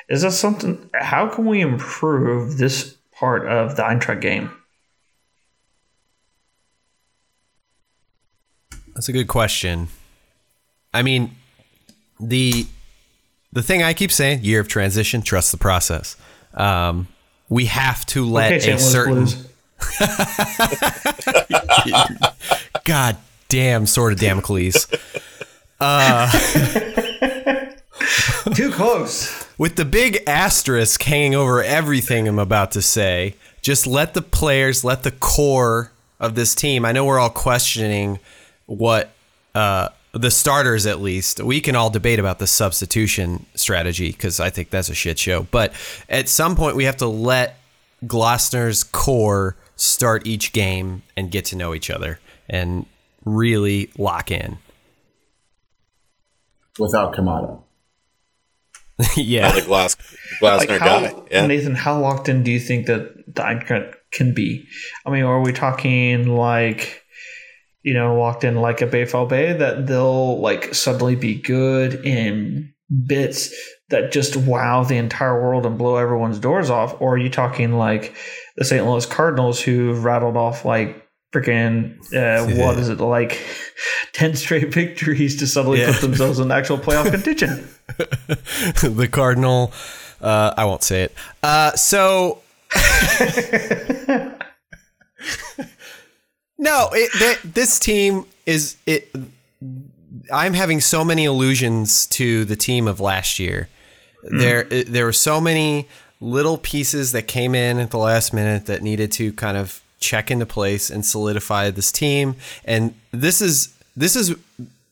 [0.10, 0.90] Is that something?
[0.94, 4.52] How can we improve this part of the Eintracht game?
[8.94, 9.90] That's a good question.
[10.94, 11.36] I mean,
[12.20, 12.66] the
[13.54, 16.16] the thing I keep saying, year of transition, trust the process.
[16.54, 17.08] Um,
[17.50, 19.48] we have to let Okay, a certain Blues.
[22.84, 23.18] god
[23.50, 24.88] damn sword of Damocles.
[28.56, 29.46] Too close.
[29.58, 34.84] With the big asterisk hanging over everything I'm about to say, just let the players,
[34.84, 36.86] let the core of this team.
[36.86, 38.20] I know we're all questioning
[38.66, 39.12] what
[39.56, 41.42] uh, the starters, at least.
[41.42, 45.48] We can all debate about the substitution strategy because I think that's a shit show.
[45.52, 45.74] But
[46.10, 47.60] at some point, we have to let
[48.06, 52.86] Glasner's core start each game and get to know each other and
[53.24, 54.58] really lock in.
[56.80, 57.62] without Kamada.
[59.16, 59.52] yeah.
[59.52, 59.96] The Glas-
[60.42, 61.14] Glasner Like how, guy.
[61.32, 61.46] Yeah.
[61.48, 64.66] Nathan, how locked in do you think that the Eintracht can be?
[65.06, 67.04] I mean, are we talking like,
[67.84, 72.74] you know, locked in like a BVB that they'll like suddenly be good in
[73.06, 73.54] bits
[73.90, 77.00] that just wow the entire world and blow everyone's doors off?
[77.02, 78.16] Or are you talking like
[78.56, 78.86] the St.
[78.86, 83.42] Louis Cardinals who rattled off like freaking uh, what is it like
[84.14, 85.92] 10 straight victories to suddenly Yeah.
[85.92, 87.68] put themselves in actual playoff contention
[88.96, 89.74] the cardinal
[90.22, 92.42] uh, i won't say it uh, so
[96.58, 99.14] no it, th- this team is it
[100.32, 103.70] I'm having so many illusions to the team of last year.
[104.24, 105.88] There, there were so many
[106.20, 110.30] little pieces that came in at the last minute that needed to kind of check
[110.32, 112.36] into place and solidify this team.
[112.66, 114.36] And this is this is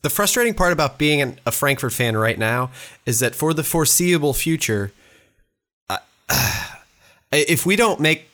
[0.02, 2.70] the frustrating part about being an, a Frankfurt fan right now
[3.06, 4.92] is that for the foreseeable future,
[5.88, 5.98] uh,
[7.32, 8.28] if we don't make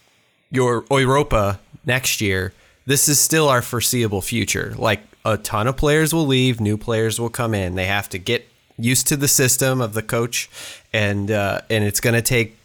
[0.50, 2.52] your Europa next year,
[2.86, 4.74] this is still our foreseeable future.
[4.76, 7.74] Like a ton of players will leave, new players will come in.
[7.74, 10.50] They have to get used to the system of the coach,
[10.92, 12.56] and uh, and it's going to take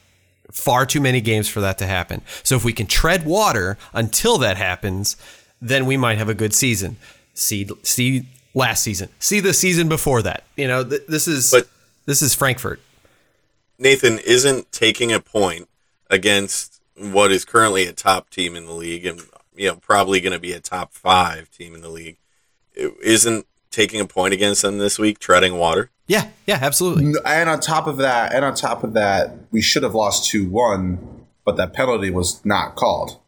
[0.51, 2.21] far too many games for that to happen.
[2.43, 5.17] So if we can tread water until that happens,
[5.61, 6.97] then we might have a good season.
[7.33, 9.09] See see last season.
[9.19, 10.43] See the season before that.
[10.55, 11.67] You know, th- this is But-
[12.05, 12.79] this is Frankfurt.
[13.77, 15.67] Nathan isn't taking a point
[16.09, 19.21] against what is currently a top team in the league and
[19.55, 22.17] you know probably going to be a top 5 team in the league.
[22.77, 25.89] It isn't taking a point against them this week treading water.
[26.07, 27.15] Yeah, yeah, absolutely.
[27.25, 30.47] And on top of that, and on top of that, we should have lost two
[30.47, 33.19] one, but that penalty was not called.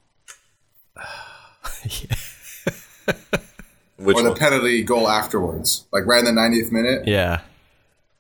[4.00, 4.38] Which or the one?
[4.38, 7.08] penalty goal afterwards, like right in the 90th minute.
[7.08, 7.42] Yeah.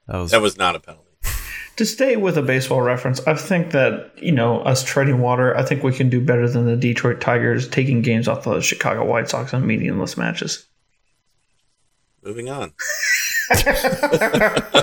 [0.07, 1.05] That was that was not a penalty.
[1.77, 5.63] To stay with a baseball reference, I think that, you know, us treading water, I
[5.63, 9.29] think we can do better than the Detroit Tigers taking games off the Chicago White
[9.29, 10.65] Sox on meaningless matches.
[12.23, 12.73] Moving on.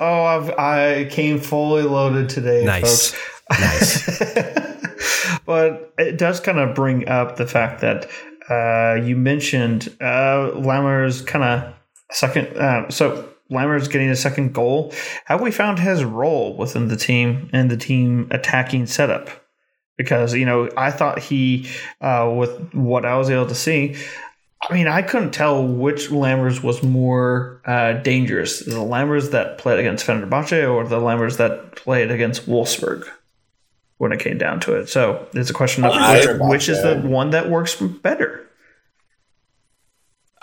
[0.00, 3.10] Oh, I've, I came fully loaded today, nice.
[3.10, 3.60] folks.
[3.60, 5.40] Nice.
[5.46, 8.08] but it does kind of bring up the fact that
[8.48, 11.74] uh, you mentioned uh, Lammer's kind of
[12.12, 12.56] second.
[12.56, 14.94] Uh, so Lammer's getting a second goal.
[15.26, 19.28] Have we found his role within the team and the team attacking setup?
[19.98, 21.68] Because you know, I thought he,
[22.00, 23.96] uh, with what I was able to see,
[24.68, 29.78] I mean, I couldn't tell which Lammers was more uh, dangerous: the Lammers that played
[29.78, 33.08] against Fenerbahce or the Lammers that played against Wolfsburg.
[33.98, 36.82] When it came down to it, so it's a question of I- which, which is
[36.82, 38.48] the one that works better.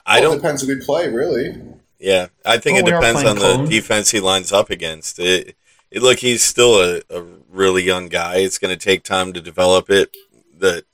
[0.05, 1.55] I Well, it don't depends who we play, really.
[1.99, 3.65] Yeah, I think Well, it depends on clone.
[3.65, 5.17] the defense he lines up against.
[5.17, 5.55] It,
[5.89, 8.37] it look, he's still a, a really young guy.
[8.37, 10.15] It's going to take time to develop it.
[10.55, 10.85] The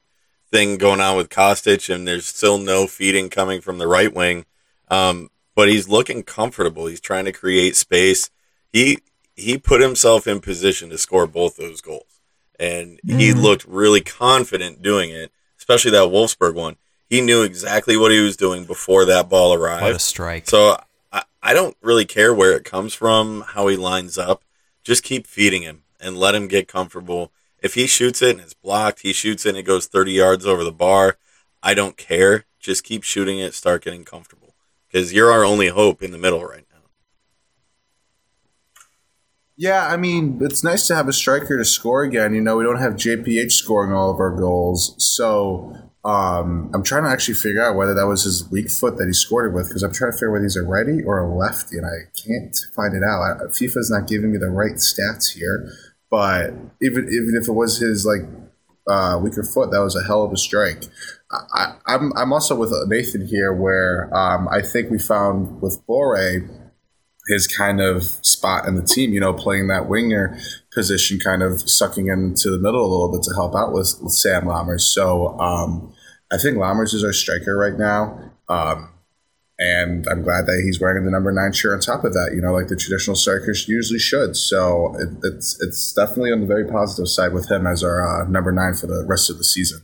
[0.54, 4.46] thing going on with Kostic, and there's still no feeding coming from the right wing.
[4.88, 6.86] Um, but he's looking comfortable.
[6.86, 8.30] He's trying to create space.
[8.72, 9.00] He
[9.36, 12.20] he put himself in position to score both those goals,
[12.60, 13.42] and he Mhm.
[13.42, 15.32] looked really confident doing it.
[15.58, 16.76] Especially that Wolfsburg one.
[17.10, 19.82] He knew exactly what he was doing before that ball arrived.
[19.84, 20.48] what a strike.
[20.50, 20.78] So
[21.12, 24.44] I, I don't really care where it comes from, how he lines up.
[24.84, 27.32] Just keep feeding him and let him get comfortable.
[27.64, 30.46] If he shoots it and it's blocked, he shoots it and it goes 30 yards
[30.46, 31.18] over the bar.
[31.64, 32.44] I don't care.
[32.60, 34.54] Just keep shooting it, start getting comfortable.
[34.92, 36.90] Because you're our only hope in the middle right now.
[39.56, 42.34] Yeah, I mean, it's nice to have a striker to score again.
[42.34, 44.96] You know, we don't have JPH scoring all of our goals.
[44.98, 45.74] So
[46.04, 49.14] um, I'm trying to actually figure out whether that was his weak foot that he
[49.14, 51.78] scored it with because I'm trying to figure whether he's a righty or a lefty,
[51.78, 53.40] and I can't find it out.
[53.52, 55.72] FIFA's not giving me the right stats here.
[56.14, 58.22] But even even if it was his like
[58.88, 60.84] uh, weaker foot, that was a hell of a strike.
[61.32, 65.82] I, I, I'm I'm also with Nathan here, where um, I think we found with
[65.90, 66.48] Borré
[67.30, 70.38] his kind of spot in the team, you know, playing that winger
[70.72, 74.14] position, kind of sucking into the middle a little bit to help out with, with
[74.14, 74.82] Sam Lammers.
[74.82, 75.96] So um,
[76.32, 78.34] I think Lammers is our striker right now.
[78.50, 78.93] Um,
[79.64, 82.42] and I'm glad that he's wearing the number nine shirt on top of that, you
[82.42, 84.36] know, like the traditional strikers usually should.
[84.36, 88.28] So it, it's it's definitely on the very positive side with him as our uh,
[88.28, 89.84] number nine for the rest of the season.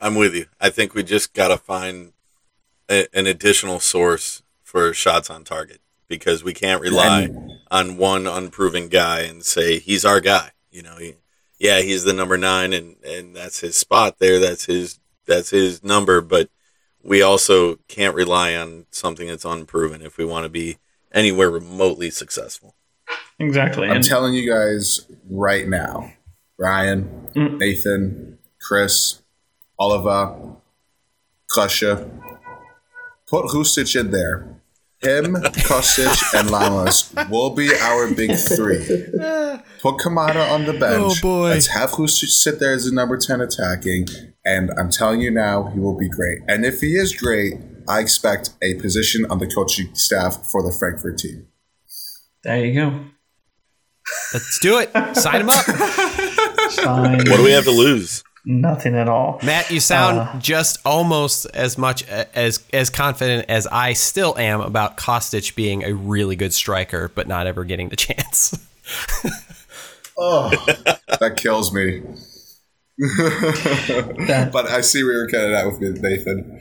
[0.00, 0.46] I'm with you.
[0.60, 2.12] I think we just got to find
[2.88, 8.26] a, an additional source for shots on target because we can't rely And- on one
[8.26, 10.52] unproven guy and say he's our guy.
[10.70, 11.14] You know, he,
[11.58, 14.38] yeah, he's the number nine, and and that's his spot there.
[14.38, 16.20] That's his that's his number.
[16.20, 16.48] But
[17.02, 20.78] we also can't rely on something that's unproven if we want to be
[21.12, 22.74] anywhere remotely successful.
[23.38, 23.88] Exactly.
[23.88, 26.12] I'm And telling you guys right now,
[26.58, 27.58] Ryan, Mm.
[27.58, 29.22] Nathan, Chris,
[29.78, 30.34] Oliver,
[31.50, 32.10] Krusher,
[33.28, 34.54] put Hrustic in there.
[35.00, 35.34] Him,
[35.68, 38.84] Kostic, and Lammers will be our big three.
[39.80, 41.18] Put Kamada on the bench.
[41.18, 41.48] Oh, boy.
[41.50, 44.08] Let's have Hrustic sit there as the number 10 attacking.
[44.48, 46.38] And I'm telling you now, he will be great.
[46.48, 47.54] And if he is great,
[47.86, 51.48] I expect a position on the coaching staff for the Frankfurt team.
[52.44, 53.00] there you go.
[54.32, 54.90] Let's do it.
[55.14, 55.64] Sign him up.
[56.70, 57.18] Sign.
[57.18, 58.24] What do we have to lose?
[58.46, 59.38] Nothing at all.
[59.42, 64.62] Matt, you sound uh, just almost as much as as confident as I still am
[64.62, 68.58] about Kostic being a really good striker, but not ever getting the chance.
[70.16, 70.48] Oh,
[71.20, 72.02] that kills me.
[72.98, 76.60] That- but I see where you're getting at with me, Nathan.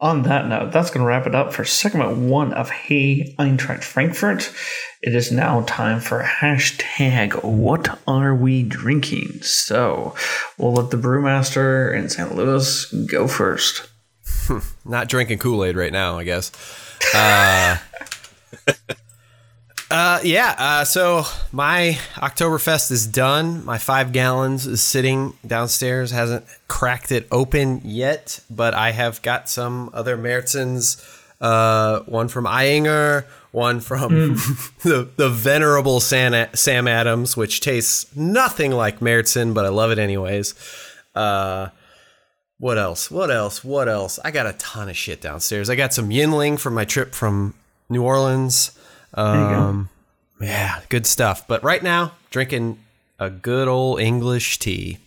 [0.00, 3.82] On that note, that's going to wrap it up for segment one of Hey Eintracht
[3.82, 4.52] Frankfurt.
[5.02, 9.42] It is now time for hashtag What Are We Drinking?
[9.42, 10.14] So
[10.56, 12.32] we'll let the brewmaster in St.
[12.32, 13.88] Louis go first.
[14.84, 16.52] not drinking Kool Aid right now, I guess.
[17.12, 17.78] Uh,
[19.90, 20.54] uh, yeah.
[20.58, 23.64] Uh, so my Oktoberfest is done.
[23.64, 26.10] My five gallons is sitting downstairs.
[26.10, 31.02] Hasn't cracked it open yet, but I have got some other Märzens.
[31.40, 34.10] Uh, one from Ayinger, one from
[34.82, 39.98] the the venerable Sam, Sam Adams, which tastes nothing like Märzen, but I love it
[40.00, 40.54] anyways.
[41.14, 41.68] Uh,
[42.58, 43.08] what else?
[43.08, 43.62] What else?
[43.62, 44.18] What else?
[44.24, 45.70] I got a ton of shit downstairs.
[45.70, 47.54] I got some Yuengling from my trip from
[47.88, 48.77] New Orleans.
[49.24, 49.60] You go.
[49.60, 49.88] Um,
[50.40, 51.46] yeah, good stuff.
[51.48, 52.78] But right now, drinking
[53.18, 54.98] a good old English tea.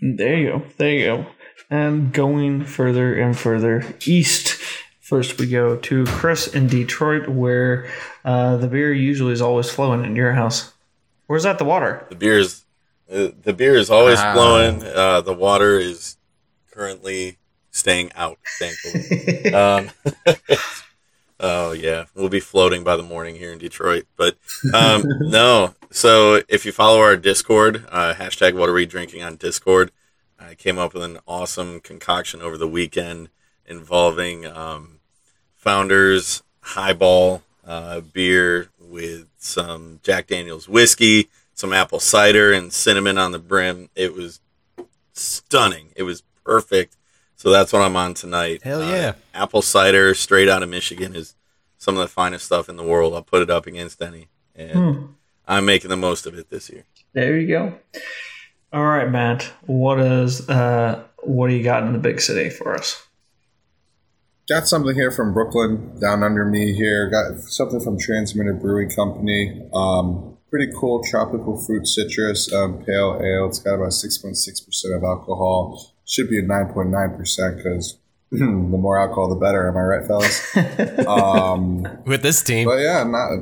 [0.00, 0.62] There you go.
[0.78, 1.26] There you go.
[1.70, 4.58] And going further and further east.
[5.00, 7.90] First, we go to Chris in Detroit, where
[8.24, 10.72] uh, the beer usually is always flowing in your house.
[11.26, 12.06] Where's that the water?
[12.10, 12.64] The beer is
[13.12, 14.34] uh, the beer is always Wow.
[14.34, 14.82] flowing.
[14.82, 16.16] Uh, the water is
[16.72, 17.38] currently
[17.70, 18.38] staying out.
[18.58, 19.52] Thankfully.
[19.54, 19.90] um,
[21.40, 24.06] oh yeah, we'll be floating by the morning here in Detroit.
[24.16, 24.36] But
[24.72, 29.36] um, no, so if you follow our Discord, uh, hashtag What Are We Drinking on
[29.36, 29.90] Discord,
[30.38, 33.28] I came up with an awesome concoction over the weekend
[33.66, 35.00] involving um,
[35.56, 43.32] Founders Highball uh, beer with some Jack Daniels whiskey, some apple cider, and cinnamon on
[43.32, 43.90] the brim.
[43.94, 44.40] It was
[45.12, 45.88] stunning.
[45.96, 46.96] It was perfect.
[47.38, 48.62] So that's what I'm on tonight.
[48.64, 49.12] Hell Uh, yeah.
[49.32, 51.34] apple cider straight out of Michigan is
[51.78, 53.14] some of the finest stuff in the world.
[53.14, 54.26] I'll put it up against any.
[54.56, 55.04] And Hmm.
[55.46, 56.84] I'm making the most of it this year.
[57.14, 57.74] There you go.
[58.72, 59.44] All right, Matt.
[59.66, 63.06] What is uh, what do you got in the big city for us?
[64.48, 67.08] Got something here from Brooklyn, down under me here.
[67.08, 69.62] Got something from Transmitter Brewing Company.
[69.72, 73.46] Um, pretty cool tropical fruit citrus um, pale ale.
[73.48, 75.94] It's got about 6.6% of alcohol.
[76.08, 77.98] Should be a 9.9% because
[78.30, 79.68] the more alcohol, the better.
[79.68, 80.56] Am I right, fellas?
[81.06, 83.38] um, With this team, but yeah, not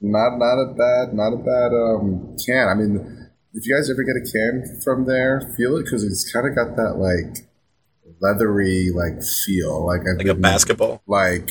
[0.00, 2.68] not not a bad not a bad um, can.
[2.68, 6.30] I mean, if you guys ever get a can from there, feel it because it's
[6.32, 7.46] kind of got that like
[8.20, 11.02] leathery like feel, like I've Like a basketball.
[11.06, 11.50] like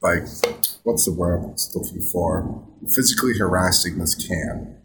[0.00, 0.22] like
[0.84, 2.64] what's the word I'm looking for?
[2.94, 4.82] Physically harassing this can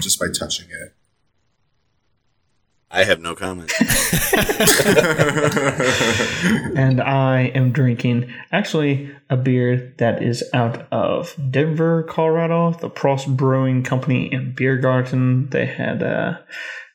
[0.00, 0.94] just by touching it.
[2.94, 3.72] I have no comment.
[6.76, 12.70] and I am drinking actually a beer that is out of Denver, Colorado.
[12.70, 15.50] The Prost Brewing Company in Biergarten.
[15.50, 16.38] They had, uh,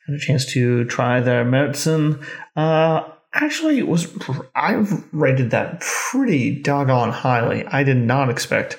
[0.06, 2.24] had a chance to try their medicine.
[2.56, 4.10] Uh, actually, it was
[4.54, 7.66] I've rated that pretty doggone highly.
[7.66, 8.78] I did not expect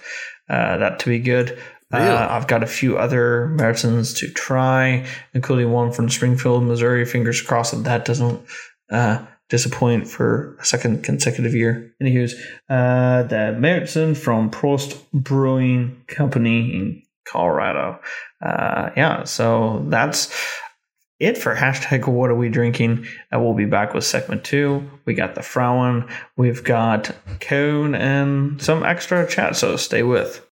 [0.49, 1.59] uh, that to be good.
[1.91, 2.05] Really?
[2.05, 7.05] Uh, I've got a few other medicines to try, including one from Springfield, Missouri.
[7.05, 8.41] Fingers crossed that that doesn't
[8.89, 11.93] uh, disappoint for a second consecutive year.
[12.01, 12.33] Anywho's,
[12.69, 17.99] uh, the medicine from Prost Brewing Company in Colorado.
[18.41, 20.33] Uh, yeah, so that's
[21.19, 25.13] it for hashtag what are we drinking uh, we'll be back with segment two we
[25.13, 30.43] got the Frauen we've got cone and some extra chat so stay with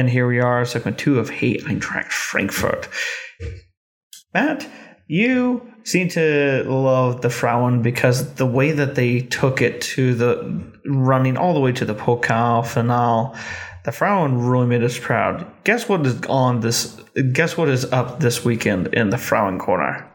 [0.00, 2.88] And here we are, segment two of Hey Eintracht Frankfurt.
[4.32, 4.66] Matt,
[5.08, 10.72] you seem to love the Frauen because the way that they took it to the
[10.86, 13.38] running all the way to the Pokal finale,
[13.84, 15.46] the Frauen really made us proud.
[15.64, 16.98] Guess what is on this?
[17.34, 20.09] Guess what is up this weekend in the Frauen corner?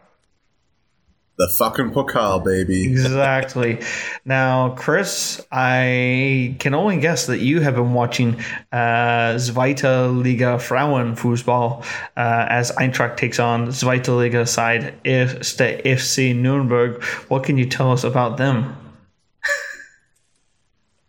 [1.46, 2.91] The fucking Pokal, baby.
[3.06, 3.80] Exactly.
[4.26, 8.39] Now, Chris, I can only guess that you have been watching
[8.72, 11.84] uh, Zweite Liga Frauen Fußball
[12.18, 17.04] uh, as Eintracht takes on Zweite Liga side if FC Nuremberg.
[17.30, 18.76] What can you tell us about them?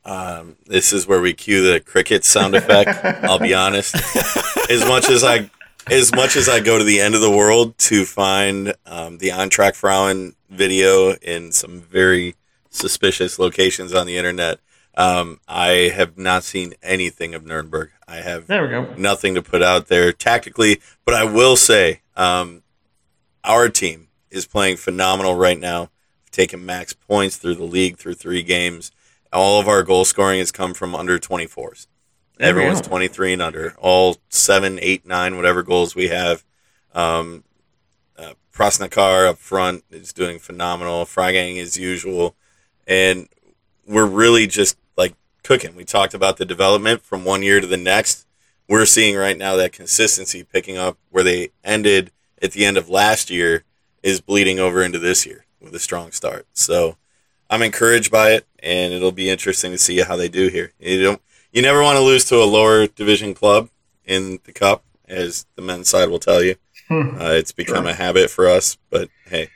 [0.05, 3.05] Um, this is where we cue the cricket sound effect.
[3.25, 3.95] I'll be honest.
[4.71, 5.51] As much as I
[5.91, 9.29] as much as I go to the end of the world to find um, the
[9.29, 12.35] Eintracht Frauen video in some very
[12.71, 14.59] suspicious locations on the internet,
[14.97, 17.91] um, I have not seen anything of Nuremberg.
[18.09, 18.95] I have there we go.
[18.97, 22.63] nothing to put out there tactically, but I will say um,
[23.45, 25.91] our team is playing phenomenal right now,
[26.31, 28.91] taking max points through the league through three games.
[29.33, 31.87] All of our goal scoring has come from under 24s.
[32.39, 33.75] Everyone's 23 and under.
[33.79, 36.45] All seven, eight, nine, whatever goals we have.
[36.95, 37.45] Um,
[38.19, 41.05] uh, Prasnikar up front is doing phenomenal.
[41.05, 42.35] Freigang as usual,
[42.87, 43.29] and
[43.87, 45.75] we're really just like cooking.
[45.75, 48.27] We talked about the development from one year to the next.
[48.69, 52.11] We're seeing right now that consistency picking up where they ended
[52.43, 53.65] at the end of last year
[54.03, 56.47] is bleeding over into this year with a strong start.
[56.53, 56.97] So
[57.49, 60.73] I'm encouraged by it, and it'll be interesting to see how they do here.
[60.79, 61.23] You don't
[61.57, 63.71] you never want to lose to a lower division club
[64.05, 66.57] in the cup, as the men's side will tell you.
[66.87, 67.17] Hmm.
[67.19, 69.49] Uh, it's become a habit for us, but hey,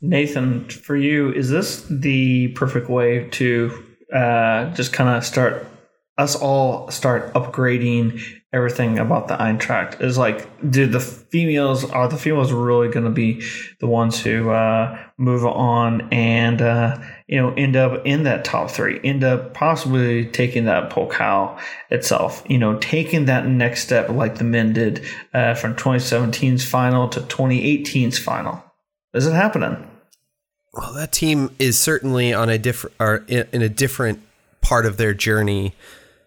[0.00, 5.66] Nathan, for you, is this the perfect way to uh, just kind of start
[6.18, 8.20] us all start upgrading
[8.52, 10.02] everything about the Eintracht?
[10.02, 13.40] Is like, do the females are the females really going to be
[13.78, 18.70] the ones who uh, move on and uh, you know end up in that top
[18.70, 21.58] three, end up possibly taking that Pokal
[21.90, 27.08] itself, you know, taking that next step like the men did uh, from 2017's final
[27.08, 28.62] to 2018's final?
[29.14, 29.90] Is it happening?
[30.74, 34.20] Well, that team is certainly on a different or in, a different
[34.60, 35.74] part of their journey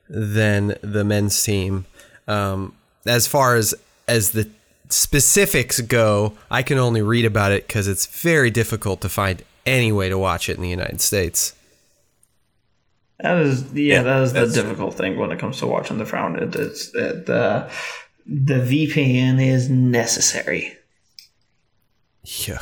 [0.07, 1.85] than the men's team.
[2.27, 2.75] Um,
[3.05, 3.75] as far as
[4.07, 4.49] as the
[4.89, 9.91] specifics go, I can only read about it because it's very difficult to find any
[9.91, 11.53] way to watch it in the United States.
[13.20, 16.05] That is, yeah, Yeah, that is the difficult thing when it comes to watching the
[16.05, 16.36] Frauen.
[16.38, 17.68] It, it's it, uh,
[18.26, 20.78] the VPN is necessary.
[22.24, 22.59] Yeah.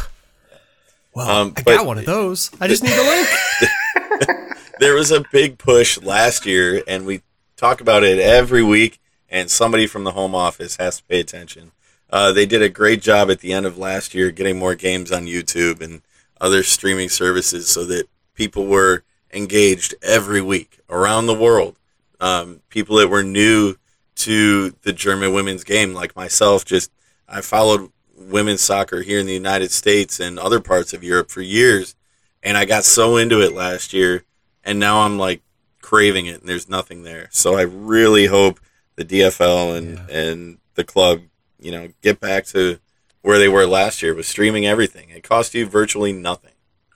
[1.13, 2.51] Well, Um, I got one of those.
[2.59, 4.57] I just need the link.
[4.79, 7.21] there was a big push last year, and we
[7.57, 8.99] talk about it every week.
[9.29, 11.71] And somebody from the home office has to pay attention.
[12.09, 15.11] Uh, they did a great job at the end of last year getting more games
[15.11, 16.01] on YouTube and
[16.39, 21.77] other streaming services, so that people were engaged every week around the world.
[22.19, 23.75] Um, people that were new
[24.15, 26.91] to the German women's game, like myself, just
[27.27, 31.41] I followed women's soccer here in the United States and other parts of Europe for
[31.41, 31.95] years,
[32.41, 34.23] and I got so into it last year,
[34.63, 35.41] and now I'm like
[35.81, 37.27] craving it, and there's nothing there.
[37.31, 38.59] So I really hope
[38.95, 41.21] the DFL and and the club,
[41.59, 42.79] you know, get back to
[43.25, 45.09] where they were last year with streaming everything.
[45.09, 46.51] It cost you virtually nothing.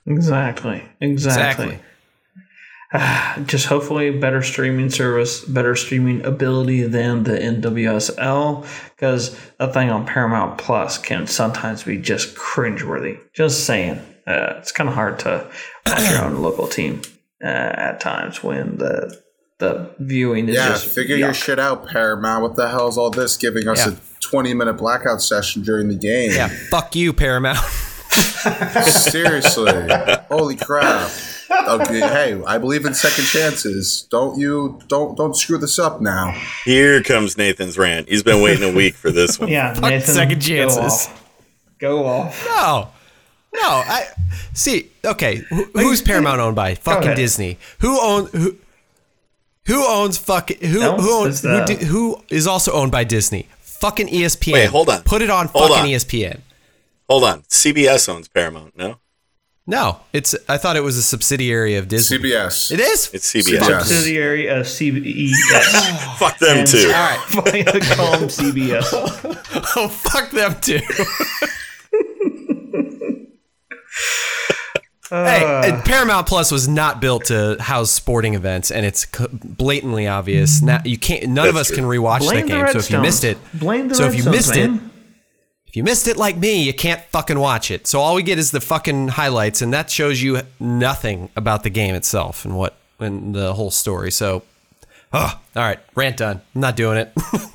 [0.06, 0.84] Exactly.
[1.00, 1.80] Exactly.
[3.46, 8.64] Just hopefully better streaming service, better streaming ability than the NWSL,
[8.94, 13.18] because that thing on Paramount Plus can sometimes be just cringeworthy.
[13.32, 15.50] Just saying, uh, it's kind of hard to
[15.86, 17.02] watch your own local team
[17.42, 19.16] uh, at times when the
[19.58, 22.42] the viewing is Yeah, just figure your shit out, Paramount.
[22.42, 23.92] What the hell is all this giving us Yeah.
[23.92, 26.30] a 20 minute blackout session during the game?
[26.32, 27.58] Yeah, fuck you, Paramount.
[28.84, 29.72] Seriously.
[30.28, 31.10] Holy crap.
[31.50, 34.06] Okay, hey, I believe in second chances.
[34.10, 36.30] Don't you don't don't screw this up now.
[36.64, 38.08] Here comes Nathan's rant.
[38.08, 39.48] He's been waiting a week for this one.
[39.48, 40.78] Yeah, Nathan, second go chances.
[41.08, 41.24] off.
[41.78, 42.44] Go off.
[42.46, 42.88] No,
[43.54, 43.68] no.
[43.68, 44.06] I
[44.54, 44.90] see.
[45.04, 46.76] Okay, who, who's Paramount owned by?
[46.76, 47.14] Fucking.
[47.16, 47.58] Disney.
[47.80, 48.56] Who own who?
[49.66, 50.80] Who owns fucking who?
[50.80, 53.48] No, who, owns, who, the- who is also owned by Disney?
[53.80, 54.52] Fucking ESPN.
[54.52, 55.02] Wait, hold on.
[55.02, 55.88] Put it on Hold fucking on.
[55.88, 56.40] ESPN.
[57.08, 57.42] Hold on.
[57.42, 58.98] CBS owns Paramount, no?
[59.66, 60.34] No, it's.
[60.48, 62.18] I thought it was a subsidiary of Disney.
[62.18, 62.72] CBS.
[62.72, 63.10] It is.
[63.12, 63.58] It's CBS.
[63.58, 63.80] CBS.
[63.82, 66.16] Subsidiary of CBS.
[66.18, 66.86] Fuck them And- too.
[66.86, 67.20] All right.
[67.96, 69.36] Call them CBS.
[69.76, 70.80] Oh fuck them too.
[75.10, 80.62] Hey, uh, Paramount Plus was not built to house sporting events, and it's blatantly obvious.
[80.62, 81.28] Now you can't.
[81.28, 81.76] None of us true.
[81.76, 82.66] can rewatch that game.
[82.68, 84.74] So if you missed it, blame the so if you missed man.
[84.76, 84.80] it,
[85.66, 87.86] if you missed it like me, you can't fucking watch it.
[87.86, 91.70] So all we get is the fucking highlights, and that shows you nothing about the
[91.70, 94.10] game itself and what and the whole story.
[94.10, 94.42] So,
[95.12, 96.40] oh, all right, rant done.
[96.54, 97.12] I'm not doing it.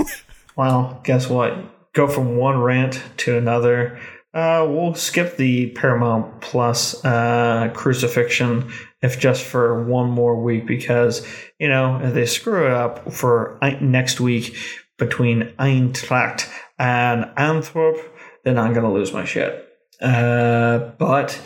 [0.56, 1.58] well, guess what?
[1.94, 4.00] Go from one rant to another.
[4.36, 8.70] Uh, we'll skip the Paramount Plus uh, crucifixion
[9.02, 11.26] if just for one more week because
[11.58, 14.58] you know if they screw it up for next week
[14.98, 17.98] between Eintracht and Antwerp,
[18.44, 19.68] then I'm gonna lose my shit.
[20.02, 21.40] Uh, but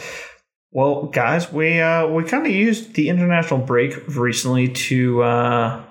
[0.72, 5.84] well, guys, we uh, we kind of used the international break recently to uh,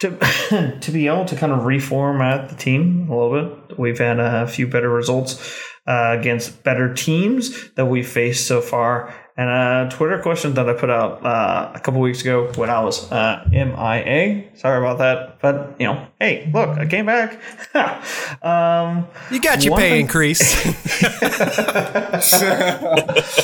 [0.00, 3.78] to to be able to kind of reformat the team a little bit.
[3.78, 9.14] We've had a few better results uh, against better teams that we've faced so far.
[9.38, 12.80] And a Twitter question that I put out uh, a couple weeks ago when I
[12.80, 14.44] was uh, MIA.
[14.54, 17.38] Sorry about that, but you know, hey, look, I came back.
[18.42, 20.40] um, you got your pay thing- increase.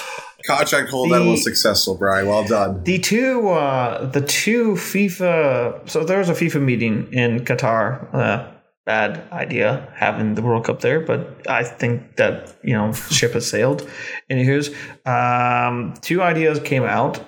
[0.46, 2.26] Contract hold that was successful, Brian.
[2.26, 2.82] Well done.
[2.84, 5.88] The two, uh, the two FIFA.
[5.88, 8.12] So there was a FIFA meeting in Qatar.
[8.14, 8.48] Uh,
[8.84, 13.48] bad idea having the World Cup there, but I think that you know ship has
[13.48, 13.88] sailed.
[14.30, 14.68] Anywho's,
[15.06, 17.20] um, two ideas came out.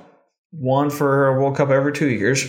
[0.50, 2.46] One for a World Cup every two years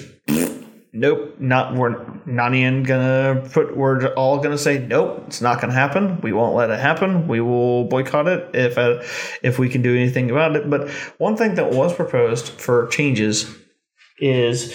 [0.96, 3.76] nope, not we're not even gonna put.
[3.76, 6.22] We're all gonna say nope, it's not gonna happen.
[6.22, 7.28] We won't let it happen.
[7.28, 9.04] We will boycott it if uh,
[9.44, 10.70] if we can do anything about it.
[10.70, 13.54] But one thing that was proposed for changes
[14.20, 14.74] is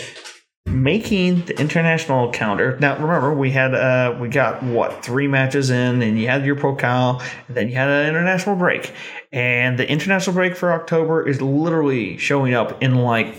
[0.66, 2.78] making the international calendar.
[2.80, 6.56] Now, remember, we had uh, we got what three matches in, and you had your
[6.56, 8.92] Pokal, and then you had an international break,
[9.32, 13.34] and the international break for October is literally showing up in like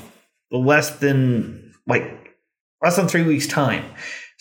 [0.52, 2.21] less than like
[2.82, 3.84] less than three weeks' time.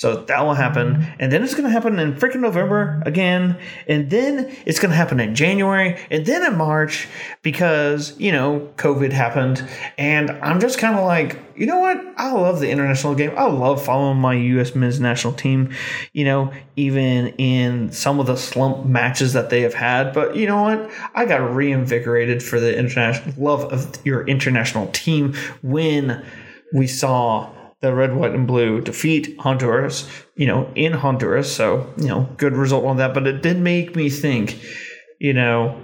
[0.01, 1.07] So that will happen.
[1.19, 3.59] And then it's going to happen in freaking November again.
[3.87, 7.07] And then it's going to happen in January and then in March
[7.43, 9.63] because, you know, COVID happened.
[9.99, 12.03] And I'm just kind of like, you know what?
[12.17, 13.33] I love the international game.
[13.37, 14.75] I love following my U.S.
[14.75, 15.75] men's national team,
[16.15, 20.15] you know, even in some of the slump matches that they have had.
[20.15, 20.91] But you know what?
[21.15, 26.25] I got reinvigorated for the international love of your international team when
[26.73, 31.55] we saw the red, white, and blue defeat Honduras, you know, in Honduras.
[31.55, 33.15] So, you know, good result on that.
[33.15, 34.61] But it did make me think,
[35.19, 35.81] you know,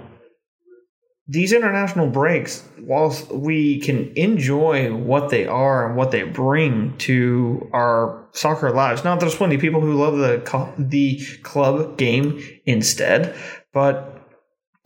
[1.29, 7.69] these international breaks, whilst we can enjoy what they are and what they bring to
[7.73, 13.35] our soccer lives, now there's plenty of people who love the the club game instead,
[13.73, 14.16] but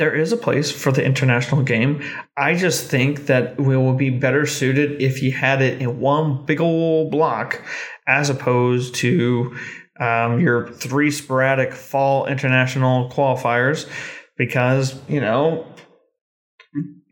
[0.02, 2.02] there is a place for the international game.
[2.36, 6.44] I just think that we will be better suited if you had it in one
[6.44, 7.62] big old block
[8.08, 9.56] as opposed to
[10.00, 13.88] um, your three sporadic fall international qualifiers
[14.40, 15.68] because, you know,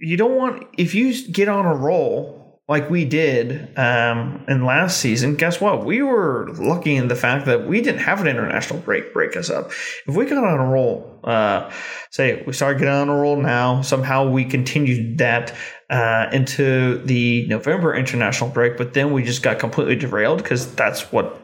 [0.02, 2.39] you don't want, if you get on a roll
[2.70, 5.84] like we did um, in last season, guess what?
[5.84, 9.50] We were lucky in the fact that we didn't have an international break break us
[9.50, 9.72] up.
[10.06, 11.72] If we got on a roll, uh,
[12.12, 15.56] say we started getting on a roll now, somehow we continued that
[15.90, 21.12] uh, into the November international break, but then we just got completely derailed because that's
[21.12, 21.42] what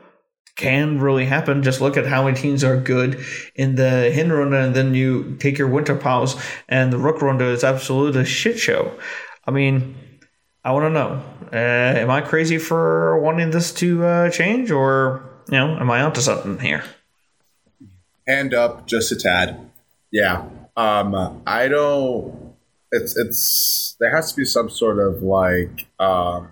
[0.55, 1.63] can really happen.
[1.63, 3.19] Just look at how many teams are good
[3.55, 8.21] in the Hinrunde, and then you take your winter pause, and the Rückrunde is absolutely
[8.21, 8.91] a shit show.
[9.47, 9.95] I mean,
[10.65, 11.21] I want to know:
[11.53, 16.01] uh, Am I crazy for wanting this to uh, change, or you know, am I
[16.01, 16.83] onto something here?
[18.27, 19.69] Hand up, just a tad.
[20.11, 22.55] Yeah, um, I don't.
[22.91, 25.87] It's it's there has to be some sort of like.
[25.99, 26.49] Um,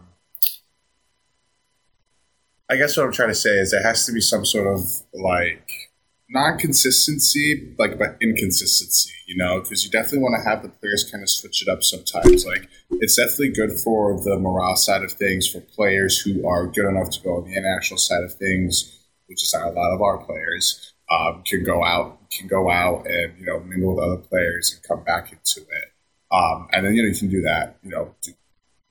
[2.70, 4.82] I guess what I'm trying to say is there has to be some sort of
[5.14, 5.70] like
[6.34, 11.08] non consistency, like but inconsistency, you know, because you definitely want to have the players
[11.10, 12.46] kind of switch it up sometimes.
[12.46, 16.90] Like it's definitely good for the morale side of things for players who are good
[16.90, 20.02] enough to go on the international side of things, which is how a lot of
[20.02, 24.18] our players um, can go out, can go out and you know mingle with other
[24.18, 25.92] players and come back into it.
[26.32, 28.16] Um, and then you know you can do that, you know,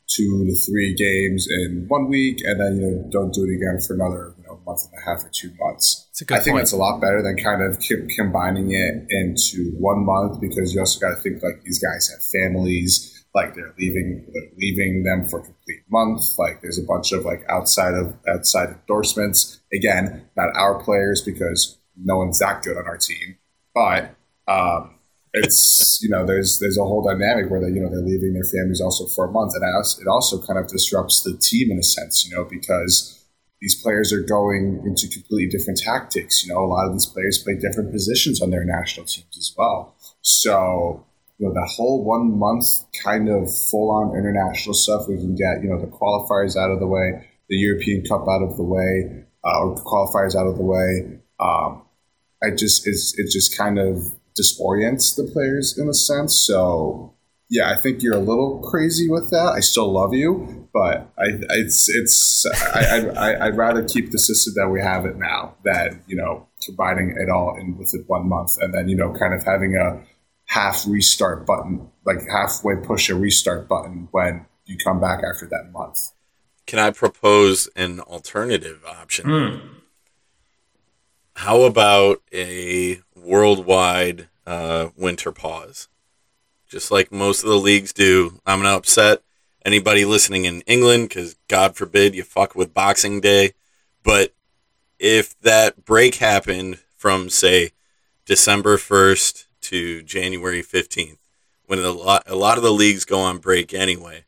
[0.08, 3.80] two to three games in one week, and then you know don't do it again
[3.80, 4.34] for another
[4.72, 6.08] month and a half or two months.
[6.30, 7.78] I think that's a lot better than kind of
[8.16, 12.20] combining it into one month because you also got to think like these guys have
[12.40, 16.22] families, like they're leaving they're leaving them for a complete month.
[16.38, 19.60] Like there's a bunch of like outside of outside endorsements.
[19.72, 23.36] Again, not our players because no one's that good on our team,
[23.74, 24.14] but
[24.48, 24.98] um,
[25.32, 28.44] it's you know there's there's a whole dynamic where they you know they're leaving their
[28.44, 31.82] families also for a month, and it also kind of disrupts the team in a
[31.82, 33.21] sense, you know, because
[33.62, 36.44] these players are going into completely different tactics.
[36.44, 39.54] You know, a lot of these players play different positions on their national teams as
[39.56, 39.94] well.
[40.20, 41.06] So,
[41.38, 42.66] you know, that whole one month
[43.04, 46.80] kind of full on international stuff, we can get, you know, the qualifiers out of
[46.80, 50.64] the way, the European Cup out of the way, uh, or qualifiers out of the
[50.64, 51.20] way.
[51.38, 51.82] Um,
[52.42, 53.96] I just, it's, it just kind of
[54.36, 56.34] disorients the players in a sense.
[56.34, 57.14] So,
[57.48, 59.52] yeah, I think you're a little crazy with that.
[59.56, 64.54] I still love you, but I, it's it's I, I I'd rather keep the system
[64.56, 68.52] that we have it now than you know combining it all in within one month
[68.60, 70.02] and then you know kind of having a
[70.46, 75.72] half restart button, like halfway push a restart button when you come back after that
[75.72, 76.12] month.
[76.66, 79.26] Can I propose an alternative option?
[79.26, 79.60] Mm.
[81.36, 85.88] How about a worldwide uh, winter pause?
[86.72, 88.40] just like most of the leagues do.
[88.46, 89.22] I'm going to upset
[89.64, 93.52] anybody listening in England because God forbid you fuck with Boxing Day.
[94.02, 94.34] But
[94.98, 97.70] if that break happened from, say,
[98.26, 101.18] December 1st to January 15th,
[101.66, 104.24] when a lot, a lot of the leagues go on break anyway,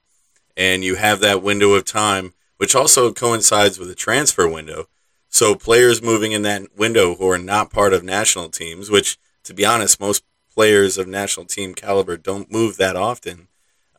[0.56, 4.86] and you have that window of time, which also coincides with a transfer window.
[5.28, 9.52] So players moving in that window who are not part of national teams, which, to
[9.52, 13.48] be honest, most players of national team caliber don't move that often.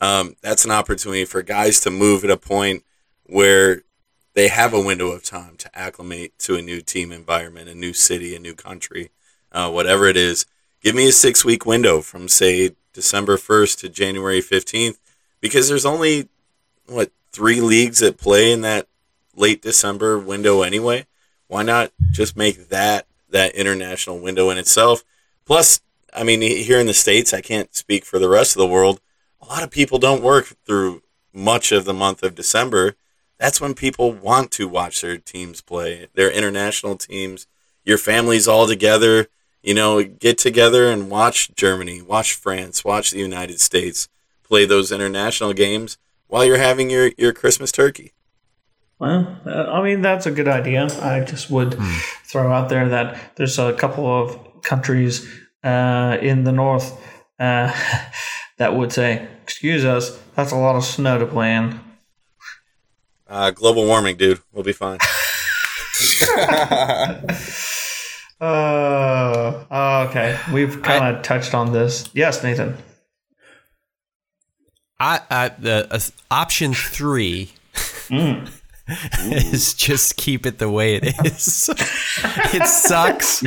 [0.02, 2.84] Um, that's an opportunity for guys to move at a point
[3.24, 3.84] where
[4.34, 7.94] they have a window of time to acclimate to a new team environment, a new
[7.94, 9.10] city, a new country,
[9.52, 10.46] uh, whatever it is.
[10.82, 14.98] Give me a six week window from, say, December 1st to January 15th,
[15.42, 16.28] because there's only,
[16.88, 18.88] what, three leagues that play in that
[19.36, 21.06] late December window anyway.
[21.48, 25.04] Why not just make that that international window in itself?
[25.46, 25.82] Plus,
[26.14, 29.02] I mean, here in the States, I can't speak for the rest of the world.
[29.46, 32.96] A lot of people don't work through much of the month of December.
[33.40, 37.46] That's when people want to watch their teams play, their international teams.
[37.84, 39.28] Your families all together,
[39.62, 44.08] you know, get together and watch Germany, watch France, watch the United States
[44.44, 48.14] play those international games while you're having your, your Christmas turkey.
[48.98, 50.88] Well, uh, I mean, that's a good idea.
[51.02, 52.02] I just would mm.
[52.26, 55.30] throw out there that there's a couple of countries
[55.64, 57.00] uh, in the north
[57.40, 57.72] uh,
[58.58, 61.80] that would say, "Excuse us, that's a lot of snow to play in."
[63.28, 64.42] Uh, global warming, dude.
[64.54, 65.00] We'll be fine.
[68.42, 72.10] uh, okay, we've kind of touched on this.
[72.14, 72.78] Yes, Nathan.
[75.00, 76.00] I, I the uh,
[76.32, 77.52] option three.
[78.08, 78.50] Mm.
[79.32, 81.70] is just keep it the way it is.
[82.54, 83.42] it sucks.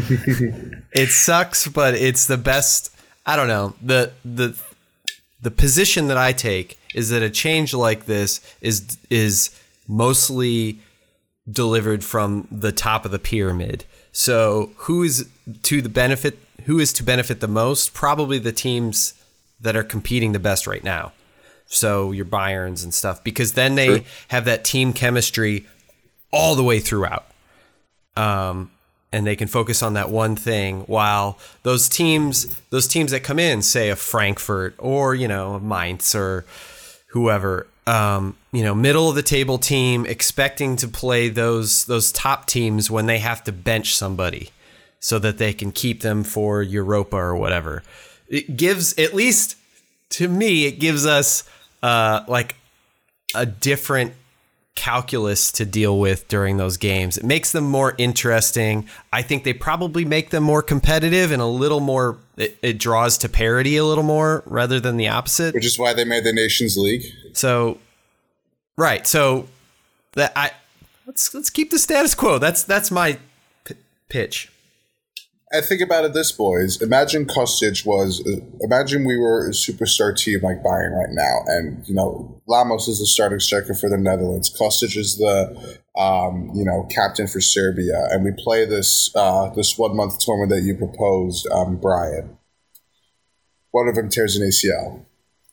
[0.93, 2.93] it sucks, but it's the best.
[3.25, 3.75] I don't know.
[3.81, 4.59] The the
[5.41, 9.51] the position that I take is that a change like this is is
[9.86, 10.80] mostly
[11.51, 13.84] delivered from the top of the pyramid.
[14.12, 15.28] So who is
[15.62, 17.95] to the benefit who is to benefit the most?
[17.95, 19.14] Probably the teams
[19.61, 21.12] that are competing the best right now
[21.68, 24.05] so your Bayerns and stuff, because then they True.
[24.28, 25.66] have that team chemistry
[26.32, 27.26] all the way throughout.
[28.16, 28.70] Um,
[29.13, 33.39] and they can focus on that one thing while those teams those teams that come
[33.39, 36.45] in say a frankfurt or you know mainz or
[37.09, 42.47] whoever um, you know middle of the table team expecting to play those those top
[42.47, 44.51] teams when they have to bench somebody
[45.01, 47.83] so that they can keep them for europa or whatever.
[48.29, 49.57] It gives at least
[50.11, 51.49] to me it gives us
[51.83, 52.57] uh, like
[53.35, 54.13] a different
[54.79, 57.18] calculus to deal with during those games.
[57.18, 58.89] It makes them more interesting.
[59.12, 62.16] I think they probably make them more competitive and a little more.
[62.37, 65.53] It, it, draws to parity a little more rather than the opposite.
[65.53, 67.05] Which is why they made the Nations League.
[67.33, 67.79] So,
[68.76, 69.05] right.
[69.05, 69.49] So
[70.12, 70.53] that I
[71.05, 72.39] let's let's keep the status quo.
[72.39, 73.18] That's that's my
[73.64, 73.74] p-
[74.09, 74.53] pitch.
[75.53, 76.80] I think about it this, boys.
[76.82, 78.22] Imagine Kostic was.
[78.61, 82.99] Imagine we were a superstar team like Bayern right now, and you know Lammers is
[82.99, 84.55] the starting striker for the Netherlands.
[84.55, 89.78] Kostic is the um, you know captain for Serbia, and we play this uh, this
[89.78, 92.36] one month tournament that you proposed, um, Brian.
[93.70, 95.05] One of them tears an ACL,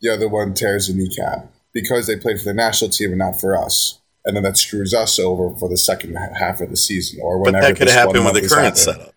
[0.02, 3.40] the other one tears a kneecap because they played for the national team and not
[3.40, 7.20] for us and then that screws us over for the second half of the season
[7.22, 7.62] or whenever.
[7.62, 9.15] But that could happen with the current setup.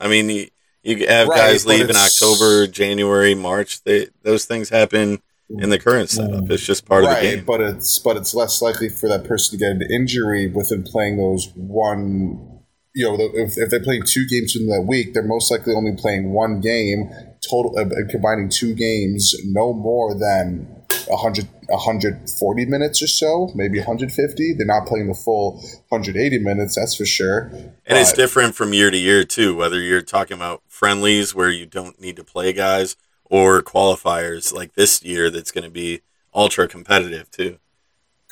[0.00, 0.48] I mean, you,
[0.82, 3.82] you have right, guys leave in October, January, March.
[3.84, 6.50] They those things happen in the current setup.
[6.50, 7.44] It's just part right, of the game.
[7.44, 11.18] But it's but it's less likely for that person to get an injury within playing
[11.18, 12.60] those one
[12.94, 15.94] you know, if, if they're playing two games in that week, they're most likely only
[15.96, 17.10] playing one game
[17.48, 20.79] total, uh, combining two games, no more than
[21.10, 24.54] 100, 140 minutes or so, maybe 150.
[24.54, 27.46] They're not playing the full 180 minutes, that's for sure.
[27.52, 31.50] And but, it's different from year to year, too, whether you're talking about friendlies where
[31.50, 36.02] you don't need to play guys or qualifiers like this year that's going to be
[36.34, 37.58] ultra competitive, too.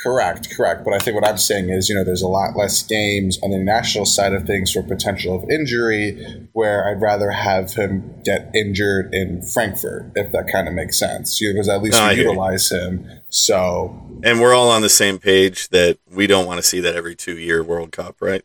[0.00, 0.84] Correct, correct.
[0.84, 3.50] But I think what I'm saying is, you know, there's a lot less games on
[3.50, 8.48] the national side of things for potential of injury, where I'd rather have him get
[8.54, 11.40] injured in Frankfurt, if that kind of makes sense.
[11.40, 13.10] You know, because at least no, we utilize him.
[13.28, 16.94] So, and we're all on the same page that we don't want to see that
[16.94, 18.44] every two year World Cup, right?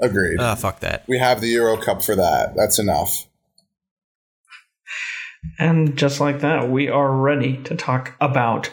[0.00, 0.36] Agreed.
[0.38, 1.02] Ah, uh, fuck that.
[1.08, 2.54] We have the Euro Cup for that.
[2.54, 3.26] That's enough.
[5.58, 8.70] And just like that, we are ready to talk about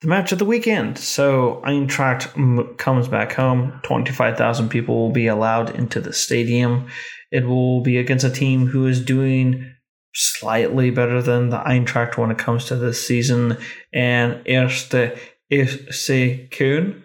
[0.00, 0.98] the match of the weekend.
[0.98, 3.80] So Eintracht comes back home.
[3.82, 6.88] 25,000 people will be allowed into the stadium.
[7.30, 9.72] It will be against a team who is doing
[10.14, 13.56] slightly better than the Eintracht when it comes to this season.
[13.92, 15.18] And Erste
[15.52, 17.02] FC Köln.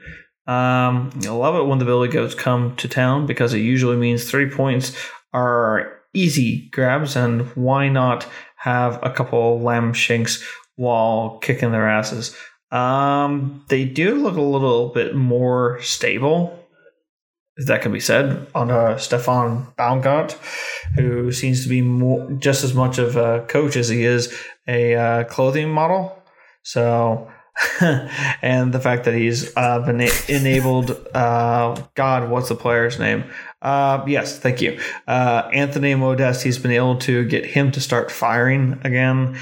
[0.47, 4.29] Um, I love it when the Billy Goats come to town because it usually means
[4.29, 4.95] three points
[5.33, 8.27] are easy grabs, and why not
[8.57, 10.43] have a couple lamb shanks
[10.75, 12.35] while kicking their asses?
[12.72, 16.59] Um, they do look a little bit more stable,
[17.57, 20.34] if that can be said, on uh, Steffen Baumgart,
[20.95, 24.36] who seems to be more, just as much of a coach as he is
[24.68, 26.22] a uh, clothing model.
[26.63, 27.32] So,
[28.41, 33.24] and the fact that he's uh, been enabled, uh, God, what's the player's name?
[33.61, 34.80] Uh, yes, thank you.
[35.07, 39.39] Uh, Anthony Modeste, he's been able to get him to start firing again.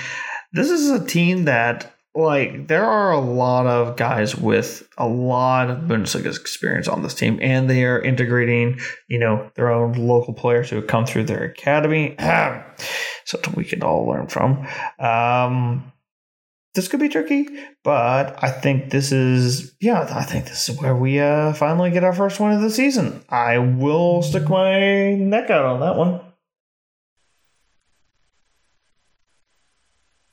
[0.52, 5.70] This is a team that like there are a lot of guys with a lot
[5.70, 10.34] of Bundesliga experience on this team, and they are integrating, you know, their own local
[10.34, 12.16] players who have come through their academy.
[13.26, 14.68] Something we can all learn from.
[14.99, 15.91] Um,
[16.76, 17.47] this could be tricky,
[17.84, 22.03] but I think this is yeah, I think this is where we uh, finally get
[22.03, 23.24] our first one of the season.
[23.30, 26.20] I will stick my neck out on that one.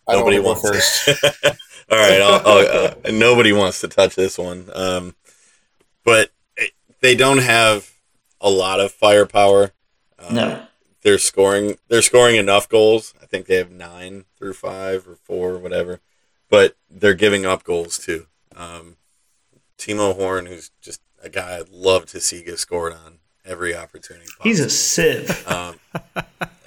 [0.08, 1.08] Nobody wants first.
[1.91, 4.70] All right, I'll, I'll, uh, nobody wants to touch this one.
[4.74, 5.16] Um,
[6.05, 6.30] but
[7.01, 7.93] they don't have
[8.41, 9.72] a lot of firepower.
[10.18, 10.62] Uh, no,
[11.03, 11.78] they're scoring.
[11.88, 13.14] They're scoring enough goals.
[13.20, 16.01] I think they have nine through five or four, or whatever.
[16.49, 18.26] But they're giving up goals too.
[18.55, 18.97] Um,
[19.78, 24.26] Timo Horn, who's just a guy I'd love to see get scored on every opportunity.
[24.26, 24.45] Possible.
[24.45, 25.49] He's a sieve.
[25.49, 25.80] Um,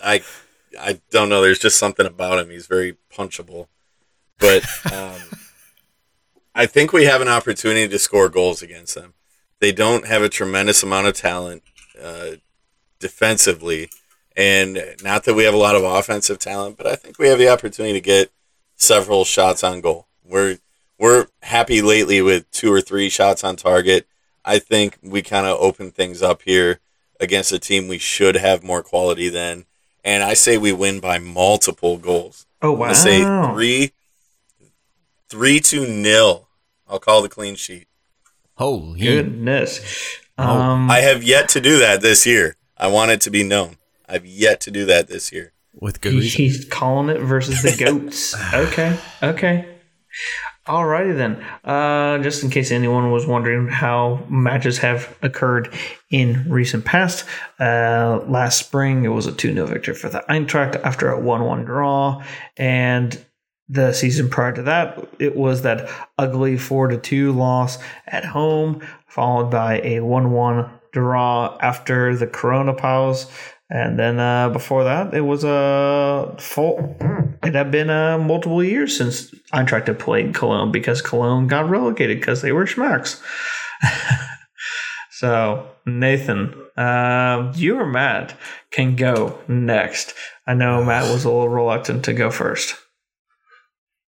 [0.03, 0.21] I
[0.79, 1.41] I don't know.
[1.41, 2.49] There's just something about him.
[2.49, 3.67] He's very punchable.
[4.39, 5.21] But um,
[6.55, 9.13] I think we have an opportunity to score goals against them.
[9.59, 11.63] They don't have a tremendous amount of talent
[12.01, 12.31] uh,
[12.99, 13.89] defensively,
[14.35, 17.39] and not that we have a lot of offensive talent, but I think we have
[17.39, 18.31] the opportunity to get
[18.75, 20.07] several shots on goal.
[20.23, 20.57] We're
[20.99, 24.07] we're happy lately with two or three shots on target.
[24.45, 26.79] I think we kind of open things up here
[27.19, 29.65] against a team we should have more quality than,
[30.03, 32.45] and I say we win by multiple goals.
[32.61, 32.89] Oh wow!
[32.89, 33.23] I say
[33.53, 33.93] three
[35.33, 36.47] Three to nil.
[36.87, 37.87] I'll call the clean sheet.
[38.53, 40.19] Holy goodness!
[40.37, 40.47] Oh.
[40.47, 42.55] Um, I have yet to do that this year.
[42.77, 43.77] I want it to be known.
[44.07, 45.53] I've yet to do that this year.
[45.73, 46.37] With good reason.
[46.37, 48.35] He's calling it versus the goats.
[48.53, 49.75] okay, okay.
[50.67, 51.43] Alrighty then.
[51.63, 55.73] Uh, just in case anyone was wondering how matches have occurred
[56.11, 57.25] in recent past,
[57.59, 61.43] uh, last spring it was a 2 0 victory for the Eintracht after a 1
[61.43, 62.23] 1 draw.
[62.55, 63.19] And
[63.69, 68.85] the season prior to that, it was that ugly four to two loss at home,
[69.07, 73.29] followed by a one one draw after the Corona pause,
[73.69, 76.95] and then uh, before that, it was a full.
[77.43, 81.67] It had been uh, multiple years since I Eintracht had played Cologne because Cologne got
[81.67, 83.21] relegated because they were schmucks.
[85.11, 88.37] so Nathan, uh, you or Matt
[88.71, 90.13] can go next.
[90.45, 92.75] I know Matt was a little reluctant to go first.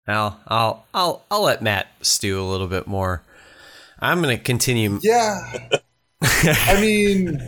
[0.06, 3.22] I'll I'll I'll I'll let Matt stew a little bit more.
[3.98, 4.98] I'm gonna continue.
[5.02, 5.68] Yeah.
[6.22, 7.40] I mean,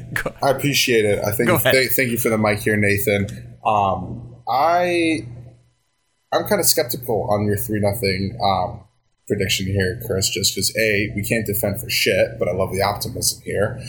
[0.43, 1.19] I appreciate it.
[1.25, 3.57] I think th- thank you for the mic here, Nathan.
[3.65, 5.27] Um, I
[6.33, 8.85] I'm kind of skeptical on your three nothing um,
[9.27, 10.29] prediction here, Chris.
[10.31, 13.81] Just because a we can't defend for shit, but I love the optimism here,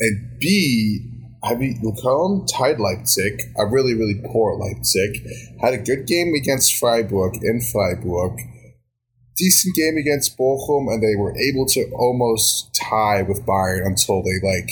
[0.00, 1.15] and b
[1.46, 5.24] I mean, Lacombe tied Leipzig, a really, really poor Leipzig.
[5.60, 8.40] Had a good game against Freiburg in Freiburg.
[9.36, 14.40] Decent game against Bochum, and they were able to almost tie with Bayern until they,
[14.42, 14.70] like,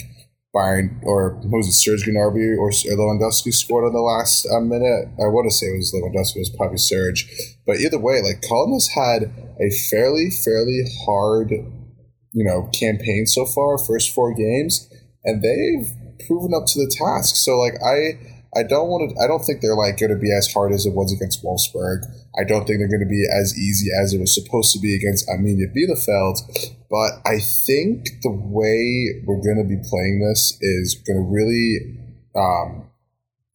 [0.54, 5.08] Bayern or was it Serge Gnabry or Lewandowski scored on the last uh, minute.
[5.18, 7.28] I want to say it was Lewandowski, it was probably Serge.
[7.66, 13.44] But either way, like Köln has had a fairly, fairly hard, you know, campaign so
[13.46, 14.88] far, first four games,
[15.24, 15.90] and they've
[16.26, 17.36] proven up to the task.
[17.36, 18.18] So like I
[18.56, 19.22] I don't want to.
[19.22, 22.06] I don't think they're like going to be as hard as it was against Wolfsburg.
[22.38, 24.94] I don't think they're going to be as easy as it was supposed to be
[24.94, 26.38] against Arminia Bielefeld.
[26.88, 31.98] But I think the way we're going to be playing this is going to really,
[32.36, 32.90] um,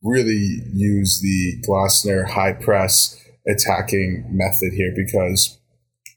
[0.04, 3.16] really use the Glasner high press
[3.48, 5.58] attacking method here because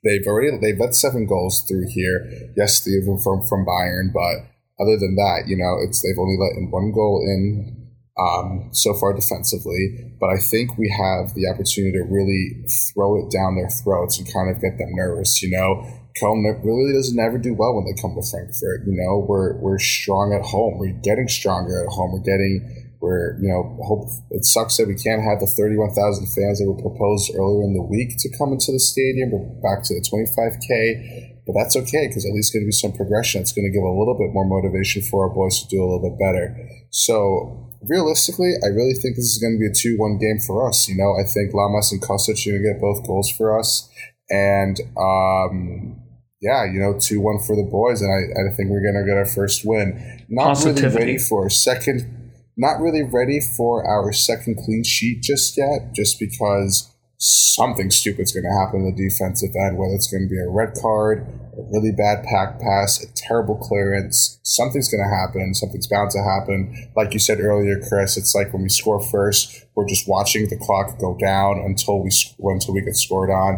[0.04, 2.50] they've already they've let seven goals through here.
[2.56, 4.51] Yes, three of them from from Bayern, but
[4.82, 7.82] other than that, you know, it's they've only let in one goal in
[8.18, 13.32] um, so far defensively, but I think we have the opportunity to really throw it
[13.32, 15.42] down their throats and kind of get them nervous.
[15.42, 15.88] You know,
[16.20, 18.84] Köln really doesn't ever do well when they come to Frankfurt.
[18.84, 20.78] You know, we're we're strong at home.
[20.78, 22.12] We're getting stronger at home.
[22.12, 25.90] We're getting we're you know hope it sucks that we can't have the thirty one
[25.96, 29.32] thousand fans that were proposed earlier in the week to come into the stadium.
[29.32, 31.31] We're back to the twenty five k.
[31.46, 33.40] But that's okay because at least going to be some progression.
[33.40, 35.86] It's going to give a little bit more motivation for our boys to do a
[35.86, 36.54] little bit better.
[36.90, 40.68] So realistically, I really think this is going to be a 2 1 game for
[40.68, 40.88] us.
[40.88, 43.90] You know, I think Lammers and Kostic are going to get both goals for us.
[44.30, 45.98] And, um,
[46.40, 48.02] yeah, you know, 2 1 for the boys.
[48.02, 50.24] And I, I think we're going to get our first win.
[50.28, 52.30] Not really ready for a second.
[52.56, 56.91] Not really ready for our second clean sheet just yet, just because
[57.22, 60.48] something stupid's going to happen in the defensive end, whether it's going to be a
[60.48, 61.24] red card,
[61.56, 64.40] a really bad pack pass, a terrible clearance.
[64.42, 65.54] Something's going to happen.
[65.54, 66.90] Something's bound to happen.
[66.96, 70.56] Like you said earlier, Chris, it's like when we score first, we're just watching the
[70.56, 72.10] clock go down until we
[72.42, 73.54] until we get scored on.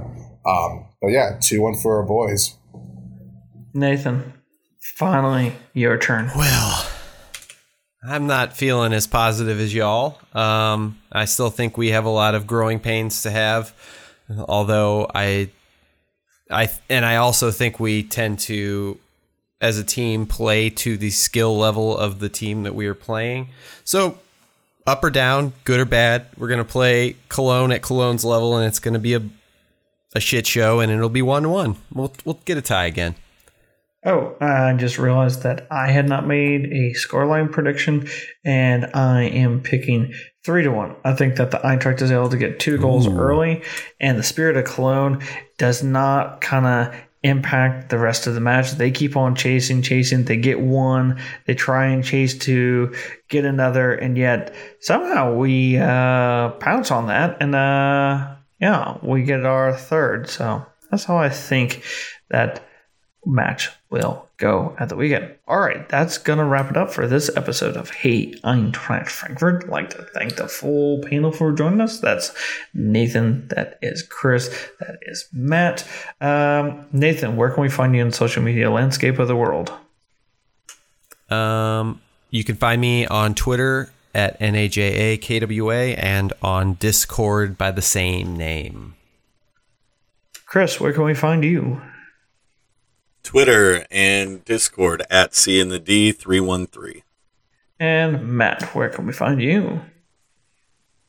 [0.46, 2.56] Um, but yeah, two one for our boys.
[3.72, 4.34] Nathan,
[4.78, 6.30] finally your turn.
[6.36, 6.83] Well.
[8.06, 10.18] I'm not feeling as positive as y'all.
[10.34, 13.72] Um, I still think we have a lot of growing pains to have,
[14.36, 15.48] although I,
[16.50, 18.98] I and I also think we tend to,
[19.60, 23.48] as a team, play to the skill level of the team that we are playing.
[23.84, 24.18] So,
[24.86, 28.80] up or down, good or bad, we're gonna play Cologne at Cologne's level, and it's
[28.80, 29.22] gonna be a,
[30.14, 31.76] a shit show, and it'll be one one.
[31.90, 33.14] We'll we'll get a tie again.
[34.06, 38.06] Oh, I just realized that I had not made a scoreline prediction,
[38.44, 40.12] and I am picking
[40.44, 40.94] three to one.
[41.04, 43.16] I think that the Eintracht is able to get two goals Ooh.
[43.16, 43.62] early,
[44.00, 45.22] and the Spirit of Cologne
[45.56, 48.72] does not kind of impact the rest of the match.
[48.72, 50.24] They keep on chasing, chasing.
[50.24, 52.94] They get one, they try and chase two,
[53.30, 59.46] get another, and yet somehow we uh, pounce on that, and uh, yeah, we get
[59.46, 60.28] our third.
[60.28, 61.82] So that's how I think
[62.28, 62.68] that
[63.26, 65.32] match will go at the weekend.
[65.46, 69.62] All right, that's going to wrap it up for this episode of Hey Eintracht Frankfurt.
[69.62, 72.00] I'd like to thank the full panel for joining us.
[72.00, 72.34] That's
[72.74, 74.48] Nathan, that is Chris,
[74.80, 75.86] that is Matt.
[76.20, 79.72] Um, Nathan, where can we find you in social media landscape of the world?
[81.30, 88.36] Um, you can find me on Twitter at NAJAKWA and on Discord by the same
[88.36, 88.96] name.
[90.46, 91.80] Chris, where can we find you?
[93.24, 97.02] Twitter and Discord at C in the D three one three.
[97.80, 99.80] And Matt, where can we find you?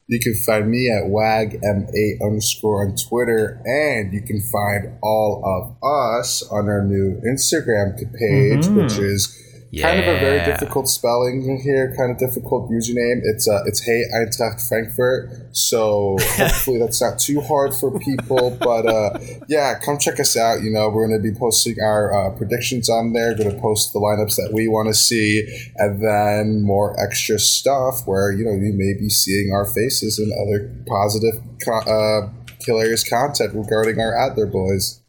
[0.08, 1.88] You can find me at wagma
[2.24, 8.66] underscore on Twitter, and you can find all of us on our new Instagram page,
[8.66, 8.78] mm-hmm.
[8.78, 9.45] which is
[9.76, 9.92] yeah.
[9.92, 13.20] Kind of a very difficult spelling here, kind of difficult username.
[13.24, 15.30] It's uh, it's Hey Eintracht Frankfurt.
[15.52, 18.58] So hopefully that's not too hard for people.
[18.62, 19.20] But uh,
[19.50, 20.64] yeah, come check us out.
[20.64, 23.36] You know, we're going to be posting our uh, predictions on there.
[23.36, 25.44] Going to post the lineups that we want to see,
[25.76, 30.32] and then more extra stuff where you know you may be seeing our faces and
[30.40, 32.30] other positive, uh,
[32.62, 35.02] hilarious content regarding our Adler boys.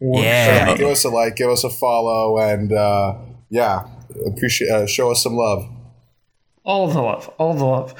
[0.00, 3.16] Yeah, so give us a like, give us a follow, and uh,
[3.50, 3.84] yeah,
[4.26, 5.68] appreciate uh, show us some love.
[6.64, 7.94] All the love, all the love.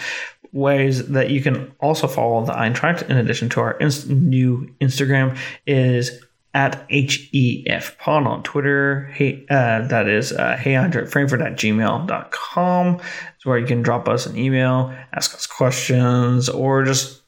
[0.53, 5.39] Ways that you can also follow the Eintracht in addition to our inst- new Instagram
[5.67, 6.21] is
[6.55, 9.07] at HEF Pod on Twitter.
[9.13, 13.01] Hey, uh, that is uh, Frankfurt at gmail.com.
[13.37, 17.23] It's where you can drop us an email, ask us questions, or just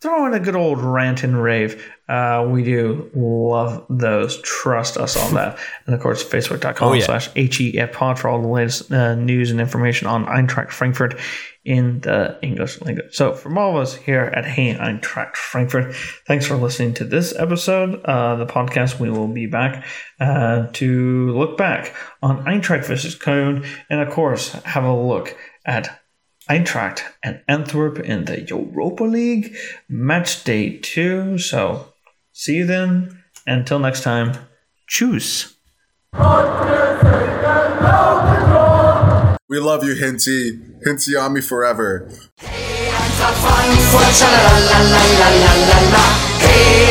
[0.00, 1.93] throw in a good old rant and rave.
[2.08, 4.40] Uh, we do love those.
[4.42, 5.58] Trust us on that.
[5.86, 7.04] And of course, facebook.com Oh, yeah.
[7.04, 11.18] slash HEF pod for all the latest uh, news and information on Eintracht Frankfurt
[11.64, 13.14] in the English language.
[13.14, 15.94] So, from all of us here at Hey Eintracht Frankfurt,
[16.26, 18.02] thanks for listening to this episode.
[18.04, 19.86] Uh, the podcast, we will be back
[20.20, 25.34] uh, to look back on Eintracht versus Cologne and, of course, have a look
[25.64, 26.02] at
[26.50, 29.56] Eintracht and Antwerp in the Europa League
[29.88, 31.38] match day two.
[31.38, 31.93] So
[32.34, 33.22] see you then.
[33.46, 34.36] Until next time,
[34.86, 35.56] choose.
[39.48, 40.58] We love you, Hinty.
[40.84, 42.10] Hinty on me forever.
[42.38, 42.54] Frankfurt.
[46.40, 46.90] Hey.